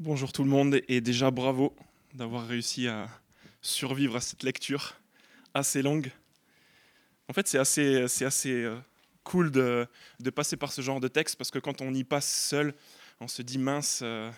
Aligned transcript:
Bonjour 0.00 0.32
tout 0.32 0.42
le 0.42 0.50
monde 0.50 0.80
et 0.88 1.00
déjà 1.00 1.30
bravo 1.30 1.72
d'avoir 2.14 2.48
réussi 2.48 2.88
à 2.88 3.08
survivre 3.62 4.16
à 4.16 4.20
cette 4.20 4.42
lecture 4.42 4.96
assez 5.54 5.82
longue. 5.82 6.10
En 7.28 7.32
fait, 7.32 7.46
c'est 7.46 7.58
assez, 7.58 8.08
c'est 8.08 8.24
assez 8.24 8.50
euh, 8.50 8.76
cool 9.22 9.52
de, 9.52 9.86
de, 10.18 10.30
passer 10.30 10.56
par 10.56 10.72
ce 10.72 10.82
genre 10.82 10.98
de 10.98 11.06
texte 11.06 11.36
parce 11.36 11.52
que 11.52 11.60
quand 11.60 11.80
on 11.80 11.94
y 11.94 12.02
passe 12.02 12.28
seul, 12.28 12.74
on 13.20 13.28
se 13.28 13.40
dit 13.40 13.56
mince, 13.56 14.00
euh, 14.02 14.32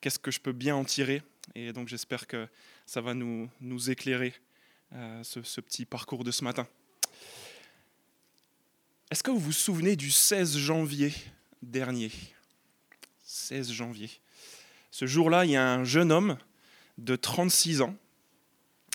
qu'est-ce 0.00 0.20
que 0.20 0.30
je 0.30 0.38
peux 0.38 0.52
bien 0.52 0.76
en 0.76 0.84
tirer? 0.84 1.22
Et 1.56 1.72
donc 1.72 1.88
j'espère 1.88 2.28
que 2.28 2.46
ça 2.86 3.00
va 3.00 3.14
nous, 3.14 3.50
nous 3.60 3.90
éclairer 3.90 4.32
euh, 4.92 5.24
ce, 5.24 5.42
ce 5.42 5.60
petit 5.60 5.86
parcours 5.86 6.22
de 6.22 6.30
ce 6.30 6.44
matin. 6.44 6.68
Est-ce 9.10 9.24
que 9.24 9.32
vous 9.32 9.40
vous 9.40 9.52
souvenez 9.52 9.96
du 9.96 10.12
16 10.12 10.56
janvier 10.56 11.12
dernier? 11.62 12.12
16 13.24 13.72
janvier. 13.72 14.08
Ce 14.94 15.06
jour-là, 15.06 15.44
il 15.44 15.50
y 15.50 15.56
a 15.56 15.74
un 15.74 15.82
jeune 15.82 16.12
homme 16.12 16.38
de 16.98 17.16
36 17.16 17.80
ans. 17.80 17.96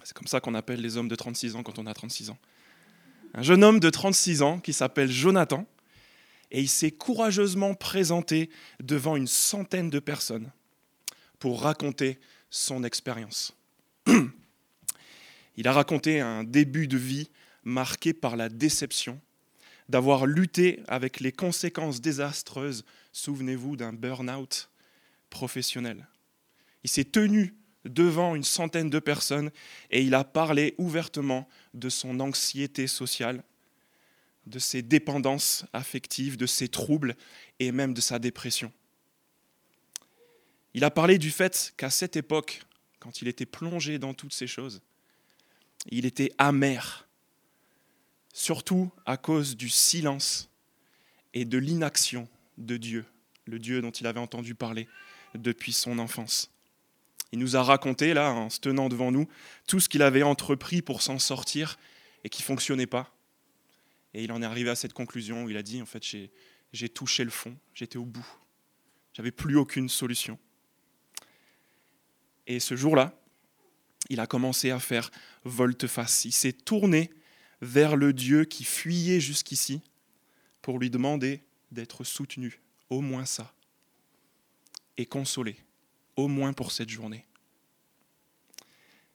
C'est 0.01 0.13
comme 0.13 0.27
ça 0.27 0.39
qu'on 0.39 0.55
appelle 0.55 0.79
les 0.79 0.95
hommes 0.95 1.09
de 1.09 1.15
36 1.15 1.57
ans 1.57 1.61
quand 1.61 1.77
on 1.77 1.85
a 1.85 1.93
36 1.93 2.29
ans. 2.29 2.37
Un 3.33 3.41
jeune 3.41 3.65
homme 3.65 3.81
de 3.81 3.89
36 3.89 4.41
ans 4.41 4.59
qui 4.61 4.71
s'appelle 4.71 5.11
Jonathan. 5.11 5.67
Et 6.51 6.61
il 6.61 6.69
s'est 6.69 6.91
courageusement 6.91 7.73
présenté 7.73 8.49
devant 8.81 9.17
une 9.17 9.27
centaine 9.27 9.89
de 9.89 9.99
personnes 9.99 10.49
pour 11.37 11.63
raconter 11.63 12.17
son 12.49 12.85
expérience. 12.85 13.53
Il 15.57 15.67
a 15.67 15.73
raconté 15.73 16.21
un 16.21 16.45
début 16.45 16.87
de 16.87 16.95
vie 16.95 17.29
marqué 17.65 18.13
par 18.13 18.37
la 18.37 18.47
déception, 18.47 19.19
d'avoir 19.89 20.25
lutté 20.25 20.81
avec 20.87 21.19
les 21.19 21.33
conséquences 21.33 21.99
désastreuses, 21.99 22.85
souvenez-vous, 23.11 23.75
d'un 23.75 23.91
burn-out 23.91 24.69
professionnel. 25.29 26.07
Il 26.83 26.89
s'est 26.89 27.05
tenu 27.05 27.55
devant 27.85 28.35
une 28.35 28.43
centaine 28.43 28.89
de 28.89 28.99
personnes 28.99 29.51
et 29.89 30.01
il 30.01 30.13
a 30.13 30.23
parlé 30.23 30.75
ouvertement 30.77 31.47
de 31.73 31.89
son 31.89 32.19
anxiété 32.19 32.87
sociale, 32.87 33.43
de 34.45 34.59
ses 34.59 34.81
dépendances 34.81 35.65
affectives, 35.73 36.37
de 36.37 36.45
ses 36.45 36.67
troubles 36.67 37.15
et 37.59 37.71
même 37.71 37.93
de 37.93 38.01
sa 38.01 38.19
dépression. 38.19 38.71
Il 40.73 40.83
a 40.83 40.91
parlé 40.91 41.17
du 41.17 41.31
fait 41.31 41.73
qu'à 41.77 41.89
cette 41.89 42.15
époque, 42.15 42.61
quand 42.99 43.21
il 43.21 43.27
était 43.27 43.45
plongé 43.45 43.97
dans 43.97 44.13
toutes 44.13 44.33
ces 44.33 44.47
choses, 44.47 44.81
il 45.89 46.05
était 46.05 46.31
amer 46.37 47.07
surtout 48.33 48.91
à 49.05 49.17
cause 49.17 49.57
du 49.57 49.69
silence 49.69 50.49
et 51.33 51.45
de 51.45 51.57
l'inaction 51.57 52.27
de 52.57 52.77
Dieu, 52.77 53.05
le 53.45 53.59
Dieu 53.59 53.81
dont 53.81 53.91
il 53.91 54.07
avait 54.07 54.19
entendu 54.19 54.55
parler 54.55 54.87
depuis 55.35 55.73
son 55.73 55.99
enfance. 55.99 56.51
Il 57.31 57.39
nous 57.39 57.55
a 57.55 57.63
raconté, 57.63 58.13
là, 58.13 58.31
en 58.31 58.49
se 58.49 58.59
tenant 58.59 58.89
devant 58.89 59.11
nous, 59.11 59.27
tout 59.67 59.79
ce 59.79 59.87
qu'il 59.87 60.01
avait 60.01 60.23
entrepris 60.23 60.81
pour 60.81 61.01
s'en 61.01 61.19
sortir 61.19 61.77
et 62.23 62.29
qui 62.29 62.41
ne 62.41 62.45
fonctionnait 62.45 62.87
pas. 62.87 63.13
Et 64.13 64.23
il 64.23 64.31
en 64.31 64.41
est 64.41 64.45
arrivé 64.45 64.69
à 64.69 64.75
cette 64.75 64.93
conclusion 64.93 65.43
où 65.43 65.49
il 65.49 65.57
a 65.57 65.63
dit, 65.63 65.81
en 65.81 65.85
fait, 65.85 66.03
j'ai 66.73 66.89
touché 66.89 67.23
le 67.23 67.29
fond, 67.29 67.55
j'étais 67.73 67.97
au 67.97 68.05
bout, 68.05 68.27
j'avais 69.13 69.31
plus 69.31 69.55
aucune 69.55 69.89
solution. 69.89 70.39
Et 72.47 72.59
ce 72.59 72.75
jour-là, 72.75 73.13
il 74.09 74.19
a 74.19 74.25
commencé 74.25 74.71
à 74.71 74.79
faire 74.79 75.11
volte-face. 75.43 76.25
Il 76.25 76.31
s'est 76.31 76.53
tourné 76.53 77.11
vers 77.61 77.95
le 77.95 78.11
Dieu 78.11 78.45
qui 78.45 78.63
fuyait 78.63 79.19
jusqu'ici 79.19 79.81
pour 80.63 80.79
lui 80.79 80.89
demander 80.89 81.43
d'être 81.71 82.03
soutenu, 82.03 82.59
au 82.89 83.01
moins 83.01 83.25
ça, 83.25 83.53
et 84.99 85.05
consolé, 85.05 85.55
au 86.17 86.27
moins 86.27 86.51
pour 86.51 86.73
cette 86.73 86.89
journée. 86.89 87.25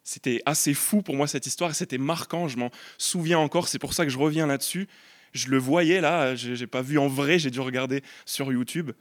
C'était 0.03 0.41
assez 0.47 0.73
fou 0.73 1.03
pour 1.03 1.15
moi 1.15 1.27
cette 1.27 1.47
histoire, 1.47 1.75
c'était 1.75 1.99
marquant, 1.99 2.49
je 2.49 2.57
m'en 2.57 2.71
souviens 2.97 3.39
encore, 3.39 3.69
c'est 3.69 3.79
pour 3.79 3.93
ça 3.93 4.05
que 4.05 4.11
je 4.11 4.19
reviens 4.19 4.47
là-dessus. 4.47 4.89
Je 5.33 5.49
le 5.49 5.59
voyais 5.59 6.01
là, 6.01 6.35
je 6.37 6.53
n'ai 6.53 6.67
pas 6.67 6.81
vu 6.81 6.99
en 6.99 7.09
vrai, 7.09 7.39
j'ai 7.39 7.51
dû 7.51 7.61
regarder 7.61 8.03
sur 8.25 8.51
YouTube, 8.51 8.93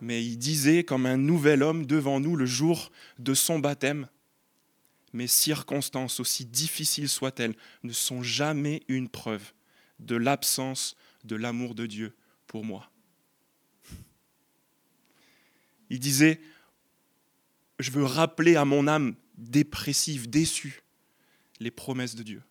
mais 0.00 0.24
il 0.24 0.38
disait 0.38 0.82
comme 0.82 1.04
un 1.04 1.18
nouvel 1.18 1.62
homme 1.62 1.84
devant 1.84 2.20
nous 2.20 2.36
le 2.36 2.46
jour 2.46 2.90
de 3.18 3.34
son 3.34 3.58
baptême, 3.58 4.08
mes 5.12 5.26
circonstances, 5.26 6.20
aussi 6.20 6.46
difficiles 6.46 7.08
soient-elles, 7.08 7.54
ne 7.82 7.92
sont 7.92 8.22
jamais 8.22 8.82
une 8.88 9.10
preuve 9.10 9.52
de 9.98 10.16
l'absence 10.16 10.96
de 11.24 11.36
l'amour 11.36 11.74
de 11.74 11.84
Dieu 11.84 12.14
pour 12.46 12.64
moi. 12.64 12.90
Il 15.90 16.00
disait, 16.00 16.40
je 17.78 17.90
veux 17.90 18.04
rappeler 18.04 18.56
à 18.56 18.64
mon 18.64 18.86
âme 18.86 19.16
dépressive, 19.36 20.30
déçue, 20.30 20.82
les 21.58 21.70
promesses 21.70 22.14
de 22.14 22.22
Dieu. 22.22 22.42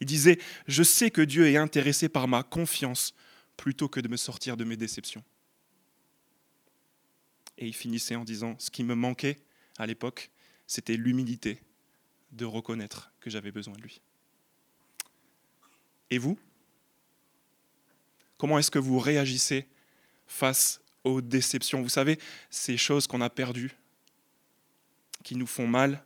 Il 0.00 0.06
disait, 0.06 0.38
je 0.66 0.82
sais 0.82 1.10
que 1.10 1.20
Dieu 1.20 1.48
est 1.48 1.56
intéressé 1.56 2.08
par 2.08 2.28
ma 2.28 2.42
confiance 2.42 3.14
plutôt 3.56 3.88
que 3.88 4.00
de 4.00 4.08
me 4.08 4.16
sortir 4.16 4.56
de 4.56 4.64
mes 4.64 4.76
déceptions. 4.76 5.24
Et 7.58 7.66
il 7.66 7.74
finissait 7.74 8.16
en 8.16 8.24
disant, 8.24 8.56
ce 8.58 8.70
qui 8.70 8.82
me 8.82 8.94
manquait 8.94 9.38
à 9.78 9.86
l'époque, 9.86 10.30
c'était 10.66 10.96
l'humilité 10.96 11.60
de 12.32 12.44
reconnaître 12.44 13.12
que 13.20 13.30
j'avais 13.30 13.52
besoin 13.52 13.74
de 13.74 13.82
lui. 13.82 14.00
Et 16.10 16.18
vous? 16.18 16.38
Comment 18.38 18.58
est-ce 18.58 18.70
que 18.70 18.78
vous 18.78 18.98
réagissez 18.98 19.68
face 20.26 20.80
aux 21.04 21.20
déceptions 21.20 21.82
Vous 21.82 21.88
savez, 21.88 22.18
ces 22.50 22.76
choses 22.76 23.06
qu'on 23.06 23.20
a 23.20 23.30
perdues, 23.30 23.76
qui 25.22 25.36
nous 25.36 25.46
font 25.46 25.66
mal, 25.66 26.04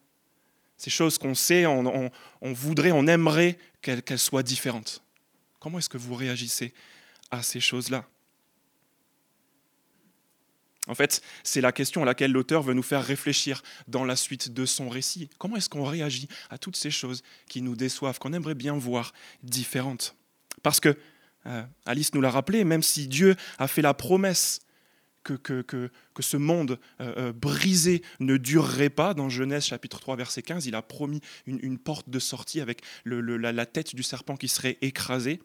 ces 0.77 0.91
choses 0.91 1.19
qu'on 1.19 1.35
sait, 1.35 1.67
on, 1.67 2.11
voudrait, 2.43 2.93
on 2.93 3.07
aimerait 3.07 3.59
qu'elles 3.83 4.19
soient 4.19 4.45
différentes. 4.45 5.03
Comment 5.59 5.79
est-ce 5.79 5.89
que 5.89 5.99
vous 5.99 6.15
réagissez 6.15 6.73
à 7.31 7.43
ces 7.43 7.61
choses-là? 7.61 8.07
En 10.87 10.95
fait, 10.95 11.21
c'est 11.43 11.61
la 11.61 11.73
question 11.73 12.03
à 12.03 12.05
laquelle 12.07 12.33
l'auteur 12.33 12.63
veut 12.63 12.73
nous 12.73 12.83
faire 12.83 13.05
réfléchir 13.05 13.63
dans 13.89 14.05
la 14.05 14.17
suite 14.17 14.55
de 14.55 14.65
son 14.65 14.89
récit. 14.89 15.29
Comment 15.37 15.57
est-ce 15.57 15.69
qu'on 15.69 15.85
réagit 15.85 16.29
à 16.49 16.57
toutes 16.57 16.77
ces 16.77 16.91
choses 16.91 17.23
qui 17.49 17.61
nous 17.61 17.77
déçoivent, 17.77 18.19
qu'on 18.19 18.33
aimerait 18.33 18.55
bien 18.55 18.75
voir 18.75 19.13
différentes? 19.43 20.17
Parce 20.63 20.81
que, 20.81 20.97
euh, 21.47 21.63
Alice 21.85 22.15
nous 22.15 22.21
l'a 22.21 22.31
rappelé, 22.31 22.65
même 22.65 22.83
si 22.83 23.07
Dieu 23.07 23.37
a 23.59 23.69
fait 23.69 23.83
la 23.83 23.95
promesse 23.95 24.61
que, 25.35 25.91
ce 26.21 26.37
monde 26.37 26.79
euh, 27.01 27.15
euh, 27.17 27.33
brisé 27.33 28.03
ne 28.21 28.37
durerait 28.37 28.91
pas, 28.91 29.15
dans 29.15 29.29
Genèse 29.29 29.65
chapitre 29.65 30.01
3 30.01 30.17
verset 30.17 30.43
15, 30.43 30.67
il 30.67 30.75
a 30.75 30.83
promis 30.83 31.21
une, 31.47 31.79
porte 31.79 32.11
de 32.11 32.19
sortie 32.19 32.61
avec 32.61 32.83
la 33.05 33.67
tête 33.67 33.95
du 33.95 34.03
serpent 34.03 34.37
qui 34.37 34.49
serait 34.49 34.79
écrasée. 34.83 35.41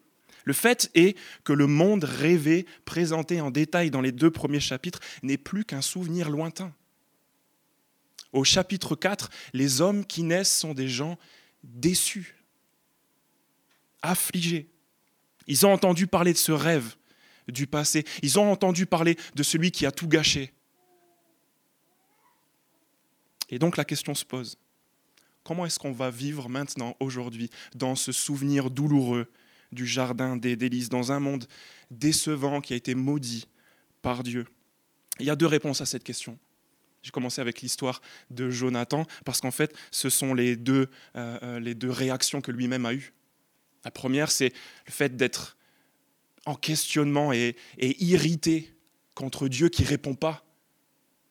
Le 0.45 0.53
fait 0.53 0.89
est 0.93 1.17
que 1.43 1.53
le 1.53 1.67
monde 1.67 2.03
rêvé, 2.03 2.65
présenté 2.85 3.39
en 3.39 3.51
détail 3.51 3.91
dans 3.91 4.01
les 4.01 4.11
deux 4.11 4.31
premiers 4.31 4.59
chapitres, 4.59 4.99
n'est 5.21 5.37
plus 5.37 5.63
qu'un 5.63 5.81
souvenir 5.81 6.29
lointain. 6.29 6.73
Au 8.33 8.43
chapitre 8.43 8.95
4, 8.95 9.29
les 9.53 9.81
hommes 9.81 10.05
qui 10.05 10.23
naissent 10.23 10.57
sont 10.57 10.73
des 10.73 10.89
gens 10.89 11.17
déçus, 11.63 12.35
affligés. 14.01 14.67
Ils 15.47 15.65
ont 15.65 15.71
entendu 15.71 16.07
parler 16.07 16.33
de 16.33 16.37
ce 16.37 16.51
rêve 16.51 16.95
du 17.47 17.67
passé. 17.67 18.05
Ils 18.21 18.39
ont 18.39 18.51
entendu 18.51 18.85
parler 18.85 19.17
de 19.35 19.43
celui 19.43 19.71
qui 19.71 19.85
a 19.85 19.91
tout 19.91 20.07
gâché. 20.07 20.53
Et 23.49 23.59
donc 23.59 23.77
la 23.77 23.85
question 23.85 24.15
se 24.15 24.25
pose. 24.25 24.57
Comment 25.43 25.65
est-ce 25.65 25.77
qu'on 25.77 25.91
va 25.91 26.09
vivre 26.09 26.47
maintenant, 26.47 26.95
aujourd'hui, 26.99 27.49
dans 27.75 27.95
ce 27.95 28.11
souvenir 28.11 28.69
douloureux 28.69 29.29
du 29.71 29.85
jardin 29.85 30.37
des 30.37 30.55
délices, 30.55 30.89
dans 30.89 31.11
un 31.11 31.19
monde 31.19 31.45
décevant 31.91 32.61
qui 32.61 32.73
a 32.73 32.77
été 32.77 32.95
maudit 32.95 33.47
par 34.01 34.23
Dieu? 34.23 34.45
Il 35.19 35.25
y 35.25 35.29
a 35.29 35.35
deux 35.35 35.45
réponses 35.45 35.81
à 35.81 35.85
cette 35.85 36.03
question. 36.03 36.39
J'ai 37.03 37.11
commencé 37.11 37.41
avec 37.41 37.61
l'histoire 37.61 38.01
de 38.31 38.49
Jonathan, 38.49 39.05
parce 39.25 39.41
qu'en 39.41 39.51
fait, 39.51 39.75
ce 39.91 40.09
sont 40.09 40.33
les 40.33 40.55
deux, 40.55 40.89
euh, 41.17 41.37
euh, 41.43 41.59
les 41.59 41.75
deux 41.75 41.91
réactions 41.91 42.39
que 42.39 42.51
lui-même 42.51 42.85
a 42.85 42.93
eues. 42.93 43.13
La 43.83 43.91
première, 43.91 44.31
c'est 44.31 44.53
le 44.87 44.91
fait 44.91 45.17
d'être 45.17 45.57
en 46.45 46.55
questionnement 46.55 47.33
et, 47.33 47.55
irrité 47.79 48.73
contre 49.15 49.47
Dieu 49.47 49.69
qui 49.69 49.83
ne 49.83 49.87
répond 49.87 50.15
pas, 50.15 50.45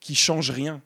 qui 0.01 0.15
change 0.15 0.51
rien. 0.51 0.83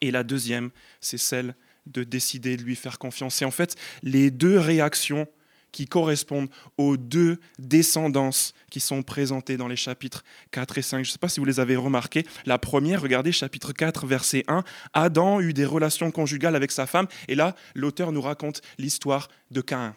Et 0.00 0.10
la 0.10 0.22
deuxième, 0.22 0.70
c'est 1.00 1.18
celle 1.18 1.54
de 1.86 2.04
décider 2.04 2.56
de 2.56 2.62
lui 2.62 2.76
faire 2.76 2.98
confiance. 2.98 3.42
Et 3.42 3.44
en 3.44 3.50
fait, 3.50 3.76
les 4.02 4.30
deux 4.30 4.58
réactions 4.58 5.26
qui 5.72 5.86
correspondent 5.86 6.50
aux 6.78 6.96
deux 6.96 7.38
descendances 7.58 8.54
qui 8.70 8.80
sont 8.80 9.02
présentées 9.02 9.56
dans 9.56 9.68
les 9.68 9.76
chapitres 9.76 10.24
4 10.50 10.78
et 10.78 10.82
5. 10.82 11.04
Je 11.04 11.10
ne 11.10 11.12
sais 11.12 11.18
pas 11.18 11.28
si 11.28 11.40
vous 11.40 11.46
les 11.46 11.60
avez 11.60 11.76
remarquées. 11.76 12.26
La 12.44 12.58
première, 12.58 13.02
regardez 13.02 13.32
chapitre 13.32 13.72
4, 13.72 14.06
verset 14.06 14.44
1, 14.48 14.64
Adam 14.92 15.40
eut 15.40 15.52
des 15.52 15.64
relations 15.64 16.10
conjugales 16.10 16.56
avec 16.56 16.72
sa 16.72 16.86
femme, 16.86 17.06
et 17.28 17.34
là, 17.34 17.54
l'auteur 17.74 18.12
nous 18.12 18.22
raconte 18.22 18.62
l'histoire 18.78 19.28
de 19.50 19.60
Caïn 19.60 19.94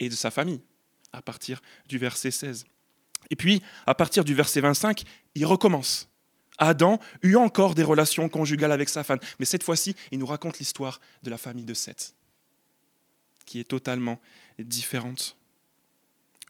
et 0.00 0.08
de 0.08 0.14
sa 0.14 0.30
famille, 0.30 0.60
à 1.14 1.22
partir 1.22 1.62
du 1.88 1.98
verset 1.98 2.30
16. 2.30 2.64
Et 3.30 3.36
puis, 3.36 3.62
à 3.86 3.94
partir 3.94 4.24
du 4.24 4.34
verset 4.34 4.60
25, 4.60 5.02
il 5.34 5.46
recommence. 5.46 6.08
Adam 6.58 7.00
eut 7.22 7.36
encore 7.36 7.74
des 7.74 7.82
relations 7.82 8.28
conjugales 8.28 8.72
avec 8.72 8.88
sa 8.88 9.02
femme. 9.02 9.18
Mais 9.38 9.44
cette 9.44 9.62
fois-ci, 9.62 9.96
il 10.12 10.18
nous 10.18 10.26
raconte 10.26 10.58
l'histoire 10.58 11.00
de 11.22 11.30
la 11.30 11.38
famille 11.38 11.64
de 11.64 11.74
Seth, 11.74 12.14
qui 13.44 13.60
est 13.60 13.68
totalement 13.68 14.20
différente. 14.58 15.36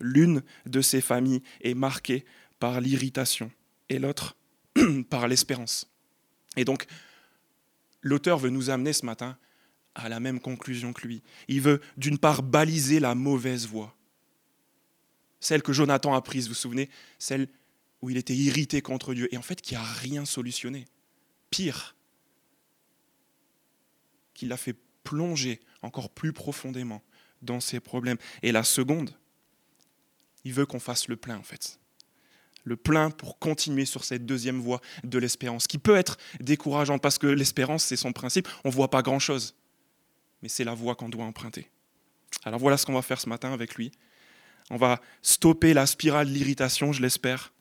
L'une 0.01 0.43
de 0.67 0.81
ces 0.81 1.01
familles 1.01 1.43
est 1.63 1.75
marquée 1.75 2.25
par 2.59 2.81
l'irritation 2.81 3.51
et 3.89 3.99
l'autre 3.99 4.37
par 5.11 5.29
l'espérance. 5.29 5.89
Et 6.57 6.65
donc, 6.65 6.87
l'auteur 8.03 8.39
veut 8.39 8.51
nous 8.51 8.71
amener 8.71 8.93
ce 8.93 9.07
matin 9.07 9.39
à 9.95 10.09
la 10.09 10.21
même 10.21 10.41
conclusion 10.41 10.93
que 10.93 11.07
lui. 11.07 11.23
Il 11.49 11.61
veut 11.61 11.81
d'une 11.97 12.19
part 12.19 12.43
baliser 12.43 13.01
la 13.01 13.15
mauvaise 13.15 13.67
voie, 13.67 13.95
celle 15.45 15.63
que 15.63 15.75
Jonathan 15.75 16.15
a 16.15 16.23
prise, 16.23 16.47
vous 16.47 16.55
vous 16.55 16.59
souvenez, 16.59 16.89
celle 17.19 17.49
où 18.01 18.09
il 18.09 18.17
était 18.17 18.35
irrité 18.35 18.81
contre 18.81 19.13
Dieu 19.13 19.33
et 19.33 19.37
en 19.37 19.43
fait 19.43 19.61
qui 19.61 19.75
n'a 19.75 19.83
rien 19.83 20.25
solutionné. 20.25 20.87
Pire, 21.51 21.95
qui 24.33 24.47
l'a 24.47 24.57
fait 24.57 24.75
plonger 25.05 25.61
encore 25.83 26.09
plus 26.09 26.33
profondément 26.33 27.03
dans 27.43 27.61
ses 27.61 27.79
problèmes. 27.79 28.17
Et 28.43 28.53
la 28.53 28.65
seconde, 28.65 29.15
il 30.45 30.55
veut 30.55 30.65
qu'on 30.65 30.81
fasse 30.81 31.09
le 31.09 31.17
plein 31.17 31.37
en 31.37 31.43
fait. 31.43 31.79
Le 32.65 32.77
plein 32.77 33.11
pour 33.11 33.39
continuer 33.39 33.85
sur 33.85 34.03
cette 34.05 34.25
deuxième 34.25 34.61
voie 34.61 34.81
de 35.05 35.19
l'espérance, 35.19 35.67
qui 35.67 35.77
peut 35.77 35.97
être 35.97 36.17
décourageante 36.41 37.03
parce 37.03 37.19
que 37.19 37.27
l'espérance, 37.27 37.85
c'est 37.85 37.97
son 37.97 38.15
principe, 38.15 38.49
on 38.65 38.71
ne 38.71 38.75
voit 38.75 38.89
pas 38.89 39.03
grand-chose. 39.03 39.55
Mais 40.41 40.49
c'est 40.49 40.65
la 40.65 40.73
voie 40.73 40.95
qu'on 40.95 41.11
doit 41.11 41.27
emprunter. 41.27 41.71
Alors 42.45 42.59
voilà 42.59 42.79
ce 42.79 42.87
qu'on 42.87 42.95
va 42.95 43.03
faire 43.03 43.21
ce 43.21 43.29
matin 43.29 43.53
avec 43.53 43.75
lui. 43.75 43.93
On 44.71 44.77
va 44.77 45.01
stopper 45.23 45.75
la 45.75 45.87
spirale 45.87 46.29
de 46.29 46.33
l'irritation, 46.33 46.93
je 46.93 47.03
l'espère, 47.03 47.53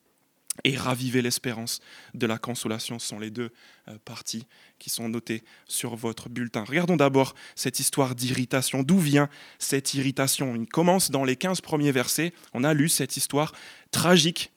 et 0.62 0.76
raviver 0.76 1.20
l'espérance 1.20 1.80
de 2.14 2.26
la 2.26 2.38
consolation. 2.38 2.98
Ce 2.98 3.08
sont 3.08 3.18
les 3.18 3.30
deux 3.30 3.50
euh, 3.88 3.98
parties 4.04 4.46
qui 4.78 4.88
sont 4.88 5.08
notées 5.08 5.42
sur 5.66 5.96
votre 5.96 6.28
bulletin. 6.28 6.62
Regardons 6.62 6.96
d'abord 6.96 7.34
cette 7.56 7.80
histoire 7.80 8.14
d'irritation. 8.14 8.82
D'où 8.82 8.98
vient 8.98 9.28
cette 9.58 9.94
irritation? 9.94 10.54
Il 10.54 10.66
commence 10.66 11.10
dans 11.10 11.24
les 11.24 11.36
15 11.36 11.60
premiers 11.60 11.90
versets. 11.90 12.32
On 12.52 12.62
a 12.62 12.72
lu 12.72 12.88
cette 12.88 13.16
histoire 13.16 13.52
tragique 13.90 14.52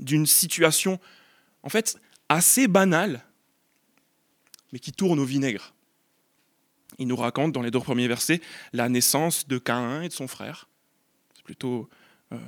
d'une 0.00 0.26
situation, 0.26 0.98
en 1.62 1.68
fait, 1.68 1.98
assez 2.28 2.66
banale, 2.66 3.22
mais 4.72 4.78
qui 4.78 4.92
tourne 4.92 5.18
au 5.18 5.24
vinaigre. 5.24 5.74
Il 6.98 7.08
nous 7.08 7.16
raconte 7.16 7.52
dans 7.52 7.62
les 7.62 7.70
deux 7.70 7.80
premiers 7.80 8.08
versets 8.08 8.40
la 8.72 8.88
naissance 8.88 9.46
de 9.46 9.58
Caïn 9.58 10.02
et 10.02 10.08
de 10.08 10.12
son 10.12 10.28
frère. 10.28 10.68
Plutôt 11.46 11.88
euh, 12.32 12.38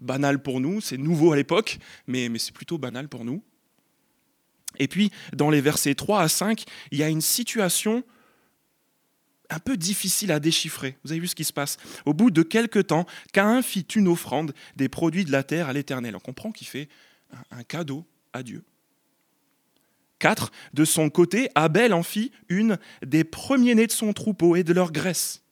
banal 0.00 0.42
pour 0.42 0.58
nous, 0.58 0.80
c'est 0.80 0.96
nouveau 0.96 1.32
à 1.32 1.36
l'époque, 1.36 1.78
mais, 2.06 2.30
c'est 2.38 2.54
plutôt 2.54 2.78
banal 2.78 3.10
pour 3.10 3.26
nous. 3.26 3.42
Et 4.78 4.88
puis, 4.88 5.10
dans 5.34 5.50
les 5.50 5.60
versets 5.60 5.94
3 5.94 6.22
à 6.22 6.28
5, 6.28 6.64
il 6.92 6.98
y 6.98 7.02
a 7.02 7.10
une 7.10 7.20
situation 7.20 8.02
un 9.50 9.58
peu 9.58 9.76
difficile 9.76 10.32
à 10.32 10.40
déchiffrer. 10.40 10.96
Vous 11.04 11.12
avez 11.12 11.20
vu 11.20 11.28
ce 11.28 11.34
qui 11.34 11.44
se 11.44 11.52
passe. 11.52 11.76
Au 12.06 12.14
bout 12.14 12.30
de 12.30 12.42
quelques 12.42 12.86
temps, 12.86 13.04
Caïn 13.34 13.60
fit 13.60 13.86
une 13.94 14.08
offrande 14.08 14.54
des 14.76 14.88
produits 14.88 15.26
de 15.26 15.30
la 15.30 15.42
terre 15.42 15.68
à 15.68 15.74
l'Éternel. 15.74 16.16
On 16.16 16.20
comprend 16.20 16.52
qu'il 16.52 16.66
fait 16.66 16.88
un 17.50 17.64
cadeau 17.64 18.06
à 18.32 18.42
Dieu. 18.42 18.64
4. 20.20 20.50
De 20.72 20.86
son 20.86 21.10
côté, 21.10 21.50
Abel 21.54 21.92
en 21.92 22.02
fit 22.02 22.32
une 22.48 22.78
des 23.04 23.24
premiers-nés 23.24 23.86
de 23.86 23.92
son 23.92 24.14
troupeau 24.14 24.56
et 24.56 24.64
de 24.64 24.72
leur 24.72 24.90
graisse. 24.90 25.42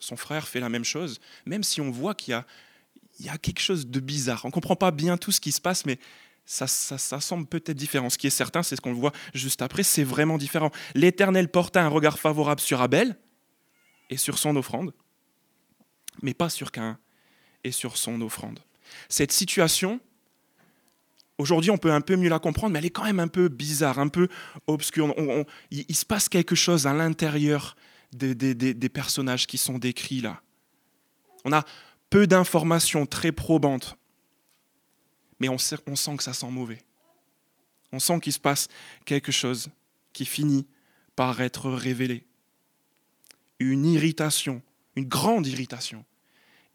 Son 0.00 0.16
frère 0.16 0.48
fait 0.48 0.60
la 0.60 0.68
même 0.68 0.84
chose, 0.84 1.20
même 1.44 1.62
si 1.62 1.80
on 1.80 1.90
voit 1.90 2.14
qu'il 2.14 2.42
y 3.20 3.28
a 3.28 3.38
quelque 3.38 3.60
chose 3.60 3.86
de 3.86 4.00
bizarre. 4.00 4.44
On 4.44 4.48
ne 4.48 4.52
comprend 4.52 4.76
pas 4.76 4.90
bien 4.90 5.16
tout 5.16 5.32
ce 5.32 5.40
qui 5.40 5.52
se 5.52 5.60
passe, 5.60 5.86
mais 5.86 5.98
ça, 6.46 6.68
semble 7.20 7.46
peut-être 7.46 7.76
différent. 7.76 8.08
Ce 8.08 8.18
qui 8.18 8.28
est 8.28 8.30
certain, 8.30 8.62
c'est 8.62 8.76
ce 8.76 8.80
qu'on 8.80 8.92
voit 8.92 9.12
juste 9.34 9.62
après, 9.62 9.82
c'est 9.82 10.04
vraiment 10.04 10.38
différent. 10.38 10.70
L'Éternel 10.94 11.48
porta 11.48 11.84
un 11.84 11.88
regard 11.88 12.18
favorable 12.18 12.60
sur 12.60 12.80
Abel 12.80 13.16
et 14.10 14.16
sur 14.16 14.38
son 14.38 14.54
offrande, 14.56 14.92
mais 16.22 16.34
pas 16.34 16.48
sur 16.48 16.70
Cain 16.70 16.98
et 17.64 17.72
sur 17.72 17.96
son 17.96 18.20
offrande. 18.20 18.60
Cette 19.08 19.32
situation, 19.32 20.00
aujourd'hui, 21.38 21.72
on 21.72 21.78
peut 21.78 21.90
un 21.90 22.00
peu 22.00 22.14
mieux 22.14 22.28
la 22.30 22.38
comprendre, 22.38 22.72
mais 22.72 22.78
elle 22.78 22.86
est 22.86 22.90
quand 22.90 23.04
même 23.04 23.20
un 23.20 23.28
peu 23.28 23.48
bizarre, 23.48 23.98
un 23.98 24.08
peu 24.08 24.28
obscure. 24.68 25.14
il, 25.72 25.96
se 25.96 26.04
passe 26.04 26.28
quelque 26.28 26.54
chose 26.54 26.86
à 26.86 26.94
l'intérieur 26.94 27.76
des, 28.16 28.88
personnages 28.88 29.46
qui 29.46 29.58
sont 29.58 29.78
décrits 29.78 30.20
là. 30.20 30.42
On 31.44 31.52
a 31.52 31.64
peu 32.10 32.26
d'informations 32.26 33.06
très 33.06 33.32
probantes, 33.32 33.96
mais 35.38 35.48
on 35.48 35.58
sent, 35.58 35.76
on 35.86 35.96
sent 35.96 36.16
que 36.16 36.22
ça 36.22 36.32
sent 36.32 36.50
mauvais. 36.50 36.82
On 37.92 37.98
sent 37.98 38.20
qu'il 38.20 38.32
se 38.32 38.40
passe 38.40 38.68
quelque 39.04 39.32
chose 39.32 39.70
qui 40.12 40.24
finit 40.24 40.66
par 41.14 41.40
être 41.40 41.70
révélé. 41.70 42.26
Une 43.58 43.86
irritation, 43.86 44.62
une 44.96 45.06
grande 45.06 45.46
irritation, 45.46 46.04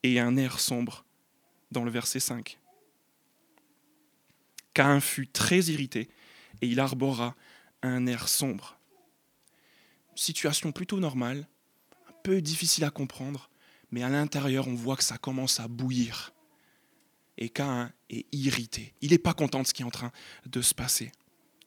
et 0.03 0.19
un 0.19 0.37
air 0.37 0.59
sombre 0.59 1.05
dans 1.71 1.83
le 1.83 1.91
verset 1.91 2.19
5. 2.19 2.57
Cain 4.73 4.99
fut 4.99 5.27
très 5.27 5.59
irrité 5.59 6.09
et 6.61 6.67
il 6.67 6.79
arbora 6.79 7.35
un 7.81 8.07
air 8.07 8.27
sombre. 8.27 8.77
Situation 10.21 10.71
plutôt 10.71 10.99
normale, 10.99 11.47
un 12.07 12.13
peu 12.21 12.43
difficile 12.43 12.83
à 12.83 12.91
comprendre, 12.91 13.49
mais 13.89 14.03
à 14.03 14.09
l'intérieur, 14.09 14.67
on 14.67 14.75
voit 14.75 14.95
que 14.95 15.03
ça 15.03 15.17
commence 15.17 15.59
à 15.59 15.67
bouillir. 15.67 16.31
Et 17.39 17.49
Cain 17.49 17.91
est 18.11 18.27
irrité. 18.31 18.93
Il 19.01 19.09
n'est 19.09 19.17
pas 19.17 19.33
content 19.33 19.63
de 19.63 19.65
ce 19.65 19.73
qui 19.73 19.81
est 19.81 19.85
en 19.85 19.89
train 19.89 20.11
de 20.45 20.61
se 20.61 20.75
passer. 20.75 21.11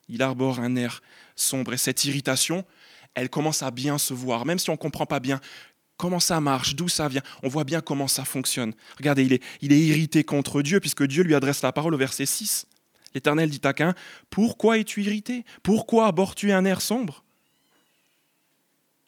Il 0.07 0.21
arbore 0.21 0.61
un 0.61 0.77
air 0.77 1.01
sombre. 1.35 1.73
Et 1.73 1.77
cette 1.77 2.05
irritation, 2.05 2.63
elle 3.13 3.29
commence 3.29 3.61
à 3.61 3.71
bien 3.71 3.97
se 3.97 4.13
voir, 4.13 4.45
même 4.45 4.57
si 4.57 4.69
on 4.69 4.75
ne 4.75 4.77
comprend 4.77 5.05
pas 5.05 5.19
bien 5.19 5.41
comment 5.97 6.21
ça 6.21 6.39
marche, 6.39 6.77
d'où 6.77 6.87
ça 6.87 7.09
vient. 7.09 7.23
On 7.43 7.49
voit 7.49 7.65
bien 7.65 7.81
comment 7.81 8.07
ça 8.07 8.23
fonctionne. 8.23 8.73
Regardez, 8.97 9.41
il 9.59 9.73
est, 9.73 9.85
irrité 9.85 10.23
contre 10.23 10.61
Dieu, 10.61 10.79
puisque 10.79 11.03
Dieu 11.03 11.23
lui 11.23 11.35
adresse 11.35 11.61
la 11.61 11.73
parole 11.73 11.93
au 11.93 11.97
verset 11.97 12.25
6. 12.25 12.67
L'Éternel 13.13 13.49
dit 13.49 13.59
à 13.65 13.73
Cain, 13.73 13.95
Pourquoi 14.29 14.77
es-tu 14.77 15.03
irrité? 15.03 15.43
Pourquoi 15.61 16.07
abordes-tu 16.07 16.53
un 16.53 16.63
air 16.63 16.79
sombre? 16.79 17.24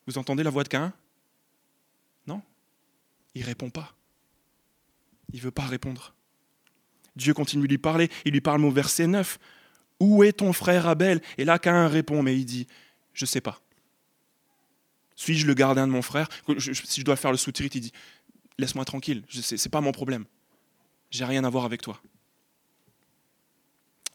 Vous 0.07 0.17
entendez 0.17 0.43
la 0.43 0.49
voix 0.49 0.63
de 0.63 0.69
Cain 0.69 0.93
il 3.37 3.43
répond 3.43 3.69
pas. 3.69 3.95
Il 5.31 5.41
veut 5.41 5.51
pas 5.51 5.67
répondre. 5.67 6.15
Dieu 7.15 7.35
continue 7.35 7.67
de 7.67 7.69
lui 7.69 7.77
parler. 7.77 8.09
Il 8.25 8.33
lui 8.33 8.41
parle 8.41 8.65
au 8.65 8.71
verset 8.71 9.05
9. 9.05 9.37
Où 9.99 10.23
est 10.23 10.33
ton 10.33 10.53
frère 10.53 10.87
Abel? 10.87 11.21
Et 11.37 11.45
là, 11.45 11.59
Cain 11.59 11.87
répond, 11.87 12.23
mais 12.23 12.35
il 12.35 12.45
dit, 12.45 12.65
je 13.13 13.25
ne 13.25 13.27
sais 13.27 13.41
pas. 13.41 13.61
Suis-je 15.15 15.45
le 15.45 15.53
gardien 15.53 15.85
de 15.85 15.91
mon 15.91 16.01
frère? 16.01 16.29
Si 16.59 17.01
je 17.01 17.05
dois 17.05 17.15
faire 17.15 17.29
le 17.29 17.37
sous-titre, 17.37 17.75
il 17.75 17.81
dit, 17.81 17.91
laisse-moi 18.57 18.85
tranquille, 18.85 19.23
ce 19.29 19.53
n'est 19.53 19.69
pas 19.69 19.81
mon 19.81 19.91
problème. 19.91 20.25
J'ai 21.11 21.25
rien 21.25 21.43
à 21.43 21.49
voir 21.51 21.65
avec 21.65 21.83
toi. 21.83 22.01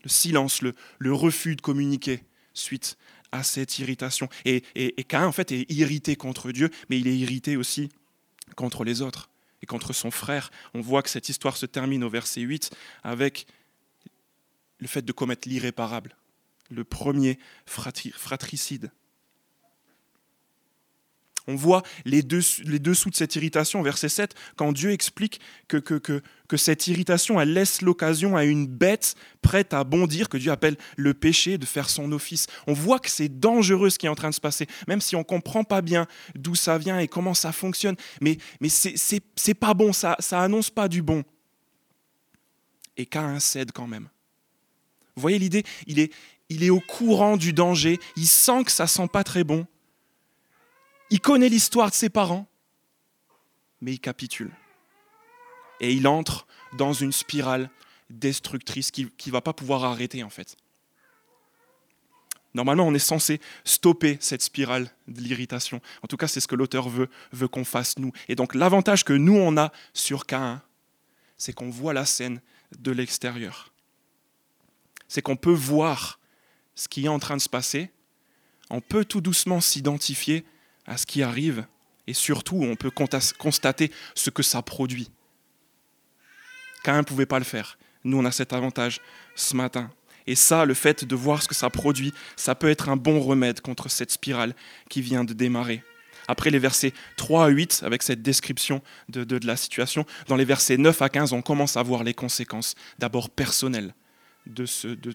Le 0.03 0.09
silence, 0.09 0.63
le, 0.63 0.75
le 0.99 1.13
refus 1.13 1.55
de 1.55 1.61
communiquer 1.61 2.25
suite 2.55 2.97
à 3.33 3.43
cette 3.43 3.79
irritation. 3.79 4.29
Et, 4.45 4.63
et, 4.75 5.01
et 5.01 5.05
Cain, 5.05 5.27
en 5.27 5.33
fait, 5.33 5.51
est 5.53 5.71
irrité 5.71 6.17
contre 6.17 6.53
Dieu, 6.53 6.71
mais 6.89 6.99
il 6.99 7.09
est 7.09 7.17
irrité 7.17 7.57
aussi 7.57 7.89
contre 8.55 8.85
les 8.85 9.03
autres 9.03 9.31
et 9.63 9.67
contre 9.67 9.93
son 9.93 10.11
frère. 10.11 10.51
On 10.75 10.81
voit 10.81 11.03
que 11.03 11.11
cette 11.11 11.29
histoire 11.29 11.57
se 11.57 11.67
termine 11.67 12.05
au 12.05 12.11
verset 12.11 12.43
8 12.43 12.71
avec 13.03 13.47
le 14.79 14.87
fait 14.89 15.03
de 15.03 15.13
commettre 15.13 15.49
l'irréparable, 15.49 16.17
le 16.71 16.85
premier 16.85 17.39
fratricide. 17.67 18.91
On 21.49 21.57
voit 21.57 21.83
les, 22.05 22.23
les 22.65 22.79
dessous 22.79 23.11
de 23.11 23.17
cette 23.17 23.35
irritation, 23.35 23.83
verset 23.83 24.09
7, 24.09 24.35
quand 24.57 24.73
Dieu 24.73 24.93
explique 24.93 25.41
que, 25.67 25.77
que, 25.77 25.95
que, 25.97 26.57
cette 26.57 26.87
irritation, 26.87 27.39
laisse 27.41 27.83
l'occasion 27.83 28.37
à 28.37 28.45
une 28.45 28.67
bête 28.67 29.17
prête 29.41 29.75
à 29.75 29.83
bondir, 29.83 30.29
que 30.29 30.37
Dieu 30.37 30.53
appelle 30.53 30.77
le 30.97 31.15
péché, 31.15 31.59
de 31.59 31.67
faire 31.67 31.91
son 31.91 32.13
office. 32.13 32.47
On 32.67 32.75
voit 32.75 33.01
que 33.01 33.11
c'est 33.11 33.41
dangereux 33.41 33.91
ce 33.91 33.99
qui 33.99 34.07
est 34.07 34.11
en 34.11 34.15
train 34.15 34.31
de 34.31 34.35
se 34.35 34.41
passer, 34.41 34.69
même 34.87 35.01
si 35.01 35.17
on 35.17 35.21
ne 35.21 35.25
comprend 35.25 35.65
pas 35.65 35.83
bien 35.83 36.07
d'où 36.37 36.55
ça 36.55 36.79
vient 36.79 36.99
et 36.99 37.09
comment 37.09 37.35
ça 37.35 37.51
fonctionne. 37.51 37.97
Mais, 38.21 38.39
mais 38.61 38.69
c'est 38.69 39.55
pas 39.55 39.75
bon, 39.75 39.93
ça, 39.93 40.17
ça 40.21 40.41
annonce 40.41 40.71
pas 40.71 40.89
du 40.89 41.03
bon. 41.03 41.25
Et 42.97 43.07
Cain 43.07 43.41
cède 43.41 43.73
quand 43.73 43.87
même. 43.89 44.09
Vous 45.17 45.23
voyez 45.23 45.39
l'idée? 45.39 45.65
Il 45.87 45.99
est, 45.99 46.13
il 46.49 46.63
est 46.63 46.71
au 46.71 46.81
courant 46.81 47.37
du 47.37 47.53
danger, 47.53 47.99
il 48.17 48.27
sent 48.27 48.65
que 48.65 48.71
ça 48.71 48.87
sent 48.87 49.09
pas 49.13 49.25
très 49.25 49.43
bon 49.43 49.67
il 51.13 51.21
connaît 51.21 51.51
l'histoire 51.51 51.91
de 51.91 51.95
ses 51.95 52.09
parents, 52.09 52.49
mais 53.83 53.93
il 53.93 54.01
capitule. 54.01 54.51
Et 55.79 55.93
il 55.93 56.09
entre 56.09 56.47
dans 56.79 56.95
une 56.95 57.13
spirale 57.13 57.69
destructrice 58.09 58.91
qui 58.91 59.05
ne 59.05 59.31
va 59.31 59.43
pas 59.43 59.53
pouvoir 59.53 59.85
arrêter 59.85 60.23
en 60.23 60.31
fait. 60.31 60.57
Normalement, 62.55 62.87
on 62.87 62.95
est 62.95 62.99
censé 62.99 63.43
stopper 63.65 64.17
cette 64.21 64.41
spirale 64.41 64.91
de 65.07 65.21
l'irritation. 65.21 65.83
En 66.03 66.07
tout 66.07 66.17
cas, 66.17 66.29
c'est 66.29 66.41
ce 66.41 66.49
que 66.49 66.55
l'auteur 66.55 66.89
veut, 66.89 67.11
veut 67.33 67.49
qu'on 67.49 67.65
fasse 67.65 67.99
nous. 67.99 68.13
Et 68.29 68.35
donc 68.35 68.55
l'avantage 68.55 69.05
que 69.05 69.13
nous, 69.13 69.37
on 69.37 69.59
a 69.59 69.71
sur 69.93 70.25
Cain, 70.25 70.63
c'est 71.37 71.53
qu'on 71.53 71.69
voit 71.69 71.93
la 71.93 72.07
scène 72.07 72.41
de 72.79 72.91
l'extérieur. 72.91 73.71
c'est 75.09 75.21
qu'on 75.21 75.37
peut 75.37 75.53
voir 75.53 76.19
ce 76.75 76.89
qui 76.89 77.05
est 77.05 77.09
en 77.09 77.19
train 77.19 77.37
de 77.37 77.43
se 77.43 77.51
passer, 77.51 77.91
on 78.71 78.81
peut 78.81 79.05
tout 79.05 79.21
doucement 79.21 79.61
s'identifier 79.61 80.47
à 80.87 80.97
ce 80.97 81.07
qui 81.07 81.23
arrive, 81.23 81.65
et 82.07 82.15
surtout 82.15 82.61
on 82.63 82.77
peut 82.77 82.91
constater 82.91 83.91
ce 84.15 84.31
que 84.31 84.43
ça 84.43 84.63
produit. 84.63 85.11
Cain 86.83 86.99
ne 86.99 87.03
pouvait 87.03 87.27
pas 87.27 87.39
le 87.39 87.45
faire. 87.45 87.79
Nous, 88.05 88.19
on 88.19 88.25
a 88.25 88.33
cet 88.33 88.53
avantage 88.53 89.01
ce 89.37 89.55
matin. 89.57 89.91
Et 90.27 90.35
ça, 90.35 90.65
le 90.65 90.75
fait 90.75 91.05
de 91.05 91.17
voir 91.17 91.43
ce 91.43 91.49
que 91.49 91.55
ça 91.55 91.71
produit, 91.71 92.13
ça 92.37 92.55
peut 92.55 92.71
être 92.71 92.89
un 92.89 92.97
bon 92.97 93.21
remède 93.21 93.61
contre 93.61 93.89
cette 93.89 94.11
spirale 94.11 94.55
qui 94.89 95.03
vient 95.03 95.25
de 95.25 95.33
démarrer. 95.33 95.83
Après 96.29 96.51
les 96.51 96.61
versets 96.61 96.93
3 97.17 97.47
à 97.47 97.49
8, 97.49 97.83
avec 97.85 98.03
cette 98.03 98.23
description 98.23 98.81
de, 99.09 99.25
de, 99.25 99.45
la 99.45 99.57
situation, 99.57 100.07
dans 100.29 100.37
les 100.37 100.45
versets 100.45 100.77
9 100.77 101.03
à 101.03 101.09
15, 101.09 101.33
on 101.33 101.43
commence 101.43 101.77
à 101.77 101.83
voir 101.83 102.05
les 102.05 102.15
conséquences, 102.15 102.77
d'abord 103.01 103.29
personnelles, 103.29 103.95
de 104.47 104.65
ce, 104.65 104.89
de, 104.89 105.13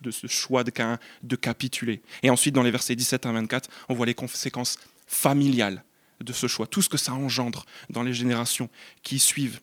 de 0.00 0.10
ce 0.10 0.26
choix 0.26 0.64
de 0.64 0.70
Cain 0.70 0.98
de 1.22 1.36
capituler. 1.36 2.02
Et 2.24 2.30
ensuite, 2.30 2.54
dans 2.54 2.64
les 2.64 2.72
versets 2.72 2.96
17 2.96 3.26
à 3.26 3.32
24, 3.32 3.70
on 3.88 3.94
voit 3.94 4.06
les 4.06 4.14
conséquences 4.14 4.78
familiales 5.08 5.82
de 6.20 6.32
ce 6.32 6.46
choix, 6.46 6.66
tout 6.66 6.82
ce 6.82 6.88
que 6.88 6.96
ça 6.96 7.12
engendre 7.12 7.64
dans 7.90 8.02
les 8.02 8.12
générations 8.12 8.68
qui 9.02 9.18
suivent. 9.18 9.60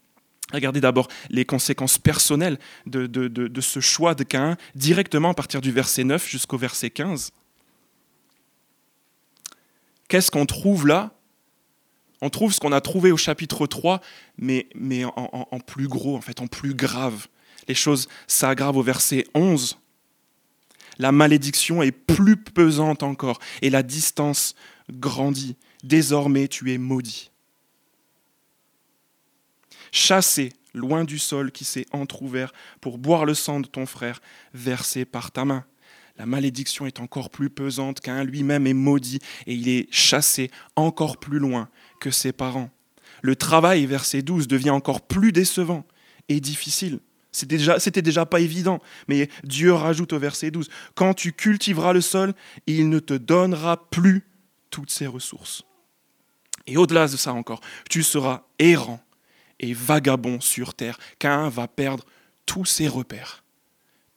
Regardez 0.53 0.79
d'abord 0.79 1.07
les 1.29 1.45
conséquences 1.45 1.97
personnelles 1.97 2.59
de, 2.85 3.07
de, 3.07 3.27
de, 3.27 3.61
ce 3.61 3.79
choix 3.79 4.13
de 4.13 4.23
Cain, 4.23 4.57
directement 4.75 5.31
à 5.31 5.33
partir 5.33 5.59
du 5.59 5.71
verset 5.71 6.03
9 6.03 6.29
jusqu'au 6.29 6.57
verset 6.57 6.91
15. 6.91 7.31
Qu'est-ce 10.07 10.29
qu'on 10.29 10.45
trouve 10.45 10.87
là? 10.87 11.11
On 12.21 12.29
trouve 12.29 12.53
ce 12.53 12.59
qu'on 12.59 12.71
a 12.71 12.81
trouvé 12.81 13.11
au 13.11 13.17
chapitre 13.17 13.65
3, 13.65 14.01
mais, 14.37 14.67
mais 14.75 15.03
en, 15.03 15.47
en, 15.51 15.59
plus 15.59 15.87
gros, 15.87 16.15
en 16.15 16.21
fait, 16.21 16.41
en 16.41 16.47
plus 16.47 16.73
grave. 16.73 17.27
Les 17.67 17.75
choses 17.75 18.07
s'aggravent 18.27 18.77
au 18.77 18.83
verset 18.83 19.25
11. 19.33 19.79
La 20.99 21.11
malédiction 21.11 21.81
est 21.81 21.91
plus 21.91 22.37
pesante 22.37 23.03
encore 23.03 23.39
et 23.61 23.69
la 23.69 23.83
distance 23.83 24.55
grandit. 24.89 25.55
Désormais, 25.83 26.47
tu 26.47 26.73
es 26.73 26.77
maudit 26.77 27.31
chassé 29.95 30.51
loin 30.73 31.05
du 31.05 31.17
sol 31.17 31.51
qui 31.51 31.63
s'est 31.63 31.85
entr'ouvert 31.91 32.51
pour 32.81 32.97
boire 32.97 33.25
le 33.25 33.33
sang 33.33 33.61
de 33.61 33.67
ton 33.67 33.85
frère 33.85 34.21
versé 34.53 35.05
par 35.05 35.31
ta 35.31 35.45
main. 35.45 35.63
La 36.17 36.25
malédiction 36.25 36.85
est 36.85 36.99
encore 36.99 37.29
plus 37.29 37.49
pesante 37.49 38.01
qu'un 38.01 38.23
lui-même 38.23 38.67
est 38.67 38.73
maudit 38.73 39.19
et 39.47 39.53
il 39.53 39.69
est 39.69 39.87
chassé 39.91 40.51
encore 40.75 41.17
plus 41.17 41.39
loin 41.39 41.69
que 42.01 42.11
ses 42.11 42.33
parents. 42.33 42.69
Le 43.21 43.35
travail, 43.35 43.85
verset 43.85 44.21
12, 44.21 44.47
devient 44.47 44.69
encore 44.69 45.01
plus 45.01 45.31
décevant 45.31 45.85
et 46.27 46.41
difficile. 46.41 46.99
C'était 47.31 47.57
déjà, 47.57 47.79
c'était 47.79 48.01
déjà 48.01 48.25
pas 48.25 48.39
évident, 48.39 48.81
mais 49.07 49.29
Dieu 49.43 49.73
rajoute 49.73 50.13
au 50.13 50.19
verset 50.19 50.51
12, 50.51 50.69
Quand 50.93 51.13
tu 51.13 51.33
cultiveras 51.33 51.91
le 51.91 52.01
sol, 52.01 52.33
il 52.67 52.89
ne 52.89 52.99
te 52.99 53.13
donnera 53.13 53.89
plus 53.89 54.23
toutes 54.75 54.91
ses 54.91 55.07
ressources. 55.07 55.63
Et 56.67 56.75
au-delà 56.75 57.07
de 57.07 57.15
ça 57.15 57.31
encore, 57.31 57.61
tu 57.89 58.03
seras 58.03 58.43
errant 58.59 59.01
et 59.57 59.73
vagabond 59.73 60.41
sur 60.41 60.73
terre. 60.73 60.99
Cain 61.17 61.47
va 61.47 61.69
perdre 61.69 62.03
tous 62.45 62.65
ses 62.65 62.89
repères, 62.89 63.45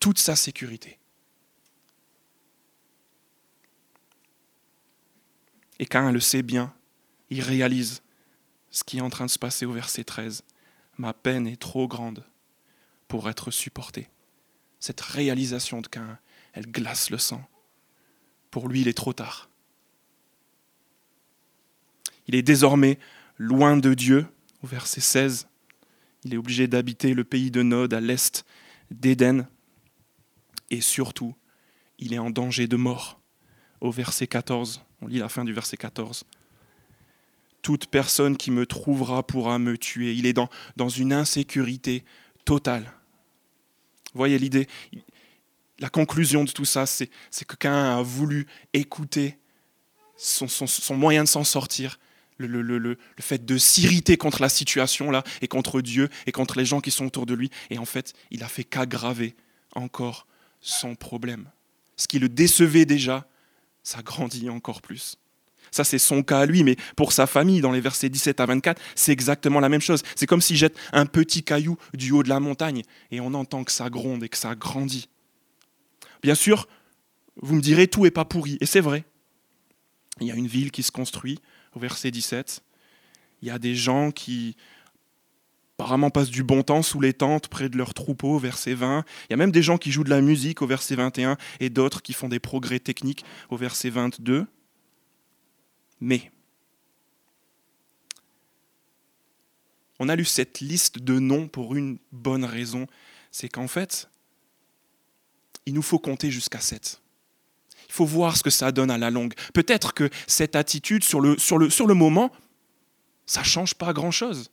toute 0.00 0.18
sa 0.18 0.34
sécurité. 0.34 0.98
Et 5.78 5.86
Cain 5.86 6.10
le 6.10 6.18
sait 6.18 6.42
bien, 6.42 6.74
il 7.30 7.40
réalise 7.40 8.02
ce 8.72 8.82
qui 8.82 8.98
est 8.98 9.00
en 9.00 9.10
train 9.10 9.26
de 9.26 9.30
se 9.30 9.38
passer 9.38 9.64
au 9.64 9.70
verset 9.70 10.02
13. 10.02 10.42
Ma 10.96 11.12
peine 11.12 11.46
est 11.46 11.60
trop 11.60 11.86
grande 11.86 12.24
pour 13.06 13.30
être 13.30 13.52
supportée. 13.52 14.08
Cette 14.80 15.02
réalisation 15.02 15.80
de 15.82 15.86
Cain, 15.86 16.18
elle 16.52 16.66
glace 16.66 17.10
le 17.10 17.18
sang. 17.18 17.48
Pour 18.50 18.66
lui, 18.66 18.80
il 18.80 18.88
est 18.88 18.96
trop 18.96 19.12
tard. 19.12 19.48
Il 22.28 22.35
est 22.35 22.42
désormais 22.42 22.99
loin 23.38 23.76
de 23.76 23.94
Dieu, 23.94 24.26
au 24.62 24.66
verset 24.66 25.00
16, 25.00 25.49
il 26.25 26.35
est 26.35 26.37
obligé 26.37 26.66
d'habiter 26.66 27.14
le 27.14 27.25
pays 27.25 27.50
de 27.50 27.62
Nod 27.62 27.94
à 27.94 28.00
l'est 28.00 28.44
d'Éden. 28.90 29.49
Et 30.70 30.80
surtout, 30.80 31.35
il 31.99 32.12
est 32.12 32.18
en 32.18 32.30
danger 32.30 32.66
de 32.66 32.76
mort. 32.76 33.20
Au 33.80 33.90
verset 33.90 34.26
14, 34.26 34.85
on 35.00 35.06
lit 35.06 35.18
la 35.18 35.28
fin 35.28 35.44
du 35.44 35.52
verset 35.52 35.76
14. 35.76 36.25
Toute 37.62 37.87
personne 37.87 38.37
qui 38.37 38.50
me 38.50 38.66
trouvera 38.66 39.26
pourra 39.26 39.58
me 39.58 39.78
tuer. 39.78 40.12
Il 40.12 40.26
est 40.26 40.32
dans, 40.32 40.88
une 40.88 41.12
insécurité 41.12 42.04
totale. 42.44 42.92
voyez 44.14 44.38
l'idée? 44.38 44.66
La 45.78 45.88
conclusion 45.88 46.44
de 46.44 46.50
tout 46.50 46.64
ça, 46.64 46.87
c'est 46.87 47.08
que 47.47 47.54
Cain 47.56 47.97
a 47.97 48.02
voulu 48.02 48.47
écouter 48.73 49.38
son 50.16 50.97
moyen 50.97 51.23
de 51.23 51.28
s'en 51.28 51.44
sortir, 51.44 52.00
le, 52.38 52.99
fait 53.21 53.45
de 53.45 53.59
s'irriter 53.59 54.16
contre 54.16 54.40
la 54.40 54.49
situation 54.49 55.11
là 55.11 55.25
et 55.42 55.49
contre 55.49 55.80
Dieu 55.80 56.09
et 56.26 56.33
contre 56.33 56.59
les 56.59 56.64
gens 56.64 56.80
qui 56.80 56.90
sont 56.90 57.07
autour 57.07 57.26
de 57.26 57.35
lui. 57.35 57.50
Et 57.71 57.78
en 57.78 57.85
fait, 57.85 58.14
il 58.30 58.42
a 58.42 58.49
fait 58.49 58.64
qu'aggraver 58.64 59.35
encore 59.75 60.26
son 60.61 60.95
problème. 60.95 61.50
Ce 61.97 62.07
qui 62.07 62.18
le 62.18 62.28
décevait 62.28 62.87
déjà, 62.87 63.28
ça 63.83 64.02
grandit 64.02 64.49
encore 64.50 64.83
plus. 64.83 65.18
Ça, 65.71 65.85
c'est 65.85 65.99
son 65.99 66.23
cas 66.23 66.40
à 66.40 66.47
lui, 66.47 66.64
mais 66.64 66.76
pour 66.97 67.12
sa 67.12 67.26
famille, 67.26 67.61
dans 67.61 67.73
les 67.73 67.80
versets 67.80 68.09
17 68.09 68.40
à 68.40 68.47
24, 68.47 68.80
c'est 68.95 69.12
exactement 69.12 69.61
la 69.61 69.68
même 69.68 69.80
chose. 69.80 70.02
C'est 70.14 70.26
comme 70.26 70.40
s'il 70.40 70.57
jette 70.57 70.78
un 70.92 71.07
petit 71.07 71.42
caillou 71.42 71.76
du 71.95 72.12
haut 72.12 72.23
de 72.23 72.28
la 72.28 72.40
montagne 72.40 72.83
et 73.11 73.21
on 73.21 73.35
entend 73.35 73.64
que 73.64 73.73
ça 73.73 73.90
gronde 73.90 74.23
et 74.23 74.28
que 74.28 74.38
ça 74.38 74.54
grandit. 74.54 75.09
Bien 76.23 76.35
sûr, 76.35 76.68
vous 77.37 77.54
me 77.54 77.61
direz, 77.61 77.87
tout 77.87 78.04
n'est 78.04 78.11
pas 78.11 78.25
pourri, 78.25 78.59
et 78.61 78.66
c'est 78.66 78.80
vrai. 78.80 79.04
Il 80.21 80.26
y 80.26 80.33
a 80.33 80.35
une 80.35 80.49
ville 80.49 80.71
qui 80.71 80.83
se 80.83 80.90
construit, 80.90 81.38
au 81.78 81.80
verset 81.80 82.11
17. 82.11 82.62
Il 83.40 83.49
y 83.49 83.50
a 83.52 83.58
des 83.61 83.76
gens 83.76 84.11
qui 84.11 84.56
apparemment 85.78 86.11
passent 86.11 86.30
du 86.30 86.42
bon 86.42 86.64
temps 86.64 86.82
sous 86.82 87.00
les 87.00 87.12
tentes 87.12 87.47
près 87.47 87.68
de 87.68 87.76
leurs 87.76 87.94
troupeaux, 87.94 88.37
verset 88.38 88.75
20. 88.75 89.04
Il 89.23 89.32
y 89.32 89.35
a 89.35 89.37
même 89.37 89.52
des 89.52 89.62
gens 89.62 89.78
qui 89.78 89.92
jouent 89.92 90.02
de 90.02 90.11
la 90.11 90.20
musique 90.20 90.61
au 90.61 90.66
verset 90.66 90.97
21 90.97 91.37
et 91.61 91.70
d'autres 91.70 92.02
qui 92.02 92.12
font 92.12 92.28
des 92.28 92.40
progrès 92.40 92.80
techniques 92.80 93.25
au 93.49 93.56
verset 93.56 93.90
22. 93.90 94.44
Mais 96.00 96.32
on 100.00 100.08
a 100.08 100.16
lu 100.16 100.25
cette 100.25 100.58
liste 100.58 100.99
de 100.99 101.20
noms 101.20 101.47
pour 101.47 101.76
une 101.76 101.99
bonne 102.11 102.44
raison, 102.44 102.88
c'est 103.30 103.49
qu'en 103.49 103.68
fait, 103.68 104.11
il 105.64 105.75
nous 105.75 105.82
faut 105.82 106.00
compter 106.00 106.32
jusqu'à 106.32 106.61
7. 106.61 107.00
Il 107.88 107.95
faut 107.95 108.04
voir 108.04 108.37
ce 108.37 108.42
que 108.42 108.50
ça 108.50 108.73
donne 108.73 108.90
à 108.90 108.99
la 108.99 109.11
longue. 109.11 109.35
Peut-être 109.54 109.95
que 109.95 110.11
cette 110.26 110.57
attitude, 110.57 111.04
sur 111.04 111.21
le, 111.21 111.38
sur 111.38 111.59
le, 111.59 111.71
sur 111.71 111.87
le 111.87 111.95
moment, 111.95 112.30
ça 113.26 113.42
change 113.42 113.75
pas 113.75 113.92
grand-chose. 113.92 114.50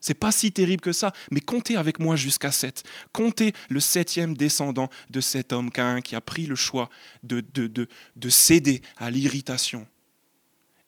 C'est 0.00 0.14
pas 0.14 0.32
si 0.32 0.52
terrible 0.52 0.82
que 0.82 0.92
ça, 0.92 1.12
mais 1.30 1.40
comptez 1.40 1.76
avec 1.76 1.98
moi 1.98 2.14
jusqu'à 2.14 2.52
7. 2.52 2.82
Comptez 3.12 3.54
le 3.70 3.80
septième 3.80 4.36
descendant 4.36 4.90
de 5.08 5.20
cet 5.22 5.52
homme 5.52 5.70
Cain 5.70 6.02
qui 6.02 6.14
a 6.14 6.20
pris 6.20 6.44
le 6.44 6.56
choix 6.56 6.90
de, 7.22 7.42
de, 7.54 7.66
de, 7.66 7.88
de 8.16 8.28
céder 8.28 8.82
à 8.98 9.10
l'irritation. 9.10 9.86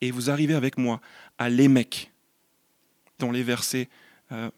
Et 0.03 0.11
vous 0.11 0.29
arrivez 0.29 0.55
avec 0.55 0.77
moi 0.77 1.01
à 1.39 1.49
l'Émec, 1.49 2.13
dans 3.19 3.31
les 3.31 3.43
versets, 3.43 3.89
euh, 4.33 4.51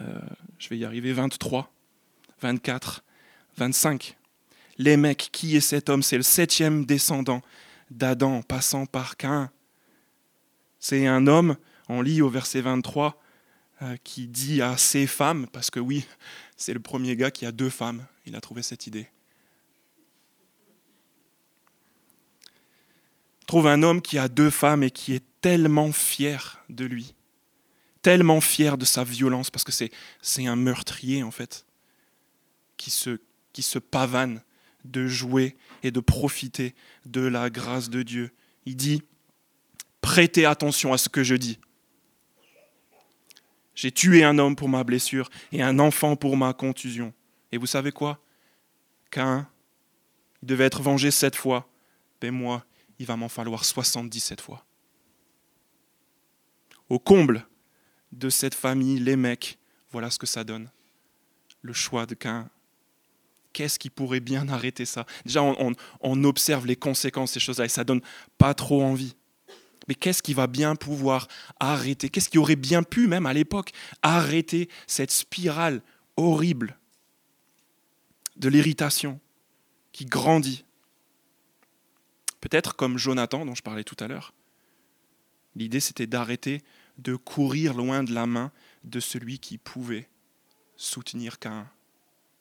euh, 0.00 0.20
je 0.58 0.68
vais 0.70 0.78
y 0.78 0.84
arriver, 0.86 1.12
23, 1.12 1.70
24, 2.40 3.04
25 3.58 4.16
les 4.80 4.96
mecs, 4.96 5.28
qui 5.30 5.56
est 5.56 5.60
cet 5.60 5.90
homme? 5.90 6.02
C'est 6.02 6.16
le 6.16 6.22
septième 6.22 6.86
descendant 6.86 7.42
d'Adam, 7.90 8.40
passant 8.40 8.86
par 8.86 9.18
Cain. 9.18 9.50
C'est 10.78 11.06
un 11.06 11.26
homme, 11.26 11.56
on 11.90 12.00
lit 12.00 12.22
au 12.22 12.30
verset 12.30 12.62
23, 12.62 13.20
euh, 13.82 13.96
qui 14.02 14.26
dit 14.26 14.62
à 14.62 14.78
ses 14.78 15.06
femmes, 15.06 15.46
parce 15.52 15.70
que 15.70 15.80
oui, 15.80 16.06
c'est 16.56 16.72
le 16.72 16.80
premier 16.80 17.14
gars 17.14 17.30
qui 17.30 17.44
a 17.44 17.52
deux 17.52 17.68
femmes, 17.68 18.06
il 18.24 18.34
a 18.34 18.40
trouvé 18.40 18.62
cette 18.62 18.86
idée. 18.86 19.08
trouve 23.46 23.66
un 23.66 23.82
homme 23.82 24.00
qui 24.00 24.16
a 24.16 24.28
deux 24.28 24.48
femmes 24.48 24.84
et 24.84 24.92
qui 24.92 25.12
est 25.12 25.24
tellement 25.40 25.90
fier 25.90 26.62
de 26.68 26.84
lui, 26.84 27.16
tellement 28.00 28.40
fier 28.40 28.78
de 28.78 28.84
sa 28.84 29.02
violence, 29.02 29.50
parce 29.50 29.64
que 29.64 29.72
c'est, 29.72 29.90
c'est 30.22 30.46
un 30.46 30.54
meurtrier 30.54 31.24
en 31.24 31.32
fait, 31.32 31.66
qui 32.76 32.92
se, 32.92 33.18
qui 33.52 33.62
se 33.62 33.80
pavane 33.80 34.40
de 34.84 35.06
jouer 35.06 35.56
et 35.82 35.90
de 35.90 36.00
profiter 36.00 36.74
de 37.06 37.20
la 37.20 37.50
grâce 37.50 37.90
de 37.90 38.02
Dieu. 38.02 38.32
Il 38.66 38.76
dit, 38.76 39.02
prêtez 40.00 40.44
attention 40.44 40.92
à 40.92 40.98
ce 40.98 41.08
que 41.08 41.22
je 41.22 41.34
dis. 41.34 41.58
J'ai 43.74 43.92
tué 43.92 44.24
un 44.24 44.38
homme 44.38 44.56
pour 44.56 44.68
ma 44.68 44.84
blessure 44.84 45.30
et 45.52 45.62
un 45.62 45.78
enfant 45.78 46.16
pour 46.16 46.36
ma 46.36 46.52
contusion. 46.52 47.14
Et 47.52 47.58
vous 47.58 47.66
savez 47.66 47.92
quoi? 47.92 48.22
Qu'un, 49.10 49.48
il 50.42 50.46
devait 50.46 50.64
être 50.64 50.82
vengé 50.82 51.10
sept 51.10 51.34
fois. 51.34 51.68
Mais 52.22 52.30
moi, 52.30 52.64
il 52.98 53.06
va 53.06 53.16
m'en 53.16 53.30
falloir 53.30 53.64
soixante-dix-sept 53.64 54.40
fois. 54.40 54.66
Au 56.90 56.98
comble 56.98 57.46
de 58.12 58.28
cette 58.28 58.54
famille, 58.54 58.98
les 58.98 59.16
mecs, 59.16 59.58
voilà 59.92 60.10
ce 60.10 60.18
que 60.18 60.26
ça 60.26 60.44
donne. 60.44 60.70
Le 61.62 61.72
choix 61.72 62.04
de 62.04 62.14
Cain 62.14 62.50
qu'est-ce 63.52 63.78
qui 63.78 63.90
pourrait 63.90 64.20
bien 64.20 64.48
arrêter 64.48 64.84
ça? 64.84 65.06
Déjà, 65.24 65.42
on, 65.42 66.24
observe 66.24 66.66
les 66.66 66.76
conséquences 66.76 67.32
ces 67.32 67.40
choses-là 67.40 67.64
et 67.64 67.68
ça 67.68 67.84
donne 67.84 68.00
pas 68.38 68.54
trop 68.54 68.82
envie. 68.82 69.16
Mais 69.88 69.94
qu'est-ce 69.94 70.22
qui 70.22 70.34
va 70.34 70.46
bien 70.46 70.76
pouvoir 70.76 71.26
arrêter? 71.58 72.08
Qu'est-ce 72.08 72.28
qui 72.28 72.38
aurait 72.38 72.56
bien 72.56 72.82
pu, 72.82 73.06
même 73.06 73.26
à 73.26 73.32
l'époque, 73.32 73.72
arrêter 74.02 74.68
cette 74.86 75.10
spirale 75.10 75.82
horrible 76.16 76.78
de 78.36 78.48
l'irritation 78.48 79.20
qui 79.92 80.04
grandit? 80.04 80.64
Peut-être 82.40 82.76
comme 82.76 82.98
Jonathan 82.98 83.44
dont 83.44 83.54
je 83.54 83.62
parlais 83.62 83.84
tout 83.84 83.96
à 84.00 84.08
l'heure. 84.08 84.32
L'idée 85.56 85.80
c'était 85.80 86.06
d'arrêter 86.06 86.62
de 86.98 87.16
courir 87.16 87.74
loin 87.74 88.02
de 88.04 88.12
la 88.12 88.26
main 88.26 88.52
de 88.84 89.00
celui 89.00 89.38
qui 89.38 89.58
pouvait 89.58 90.08
soutenir 90.76 91.38
Cain 91.38 91.66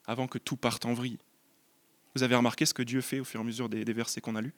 avant 0.10 0.28
que 0.28 0.40
tout 0.40 0.58
parte 0.58 0.86
en 0.86 0.94
vrille. 0.94 1.20
Vous 2.16 2.24
avez 2.24 2.36
remarqué 2.36 2.66
ce 2.66 2.74
que 2.74 2.82
Dieu 2.82 3.00
fait 3.00 3.20
au 3.20 3.24
fur 3.24 3.40
et 3.40 3.44
à 3.44 3.46
mesure 3.46 3.70
des, 3.70 3.84
versets 3.94 4.22
qu'on 4.22 4.36
a 4.36 4.42
lus? 4.42 4.56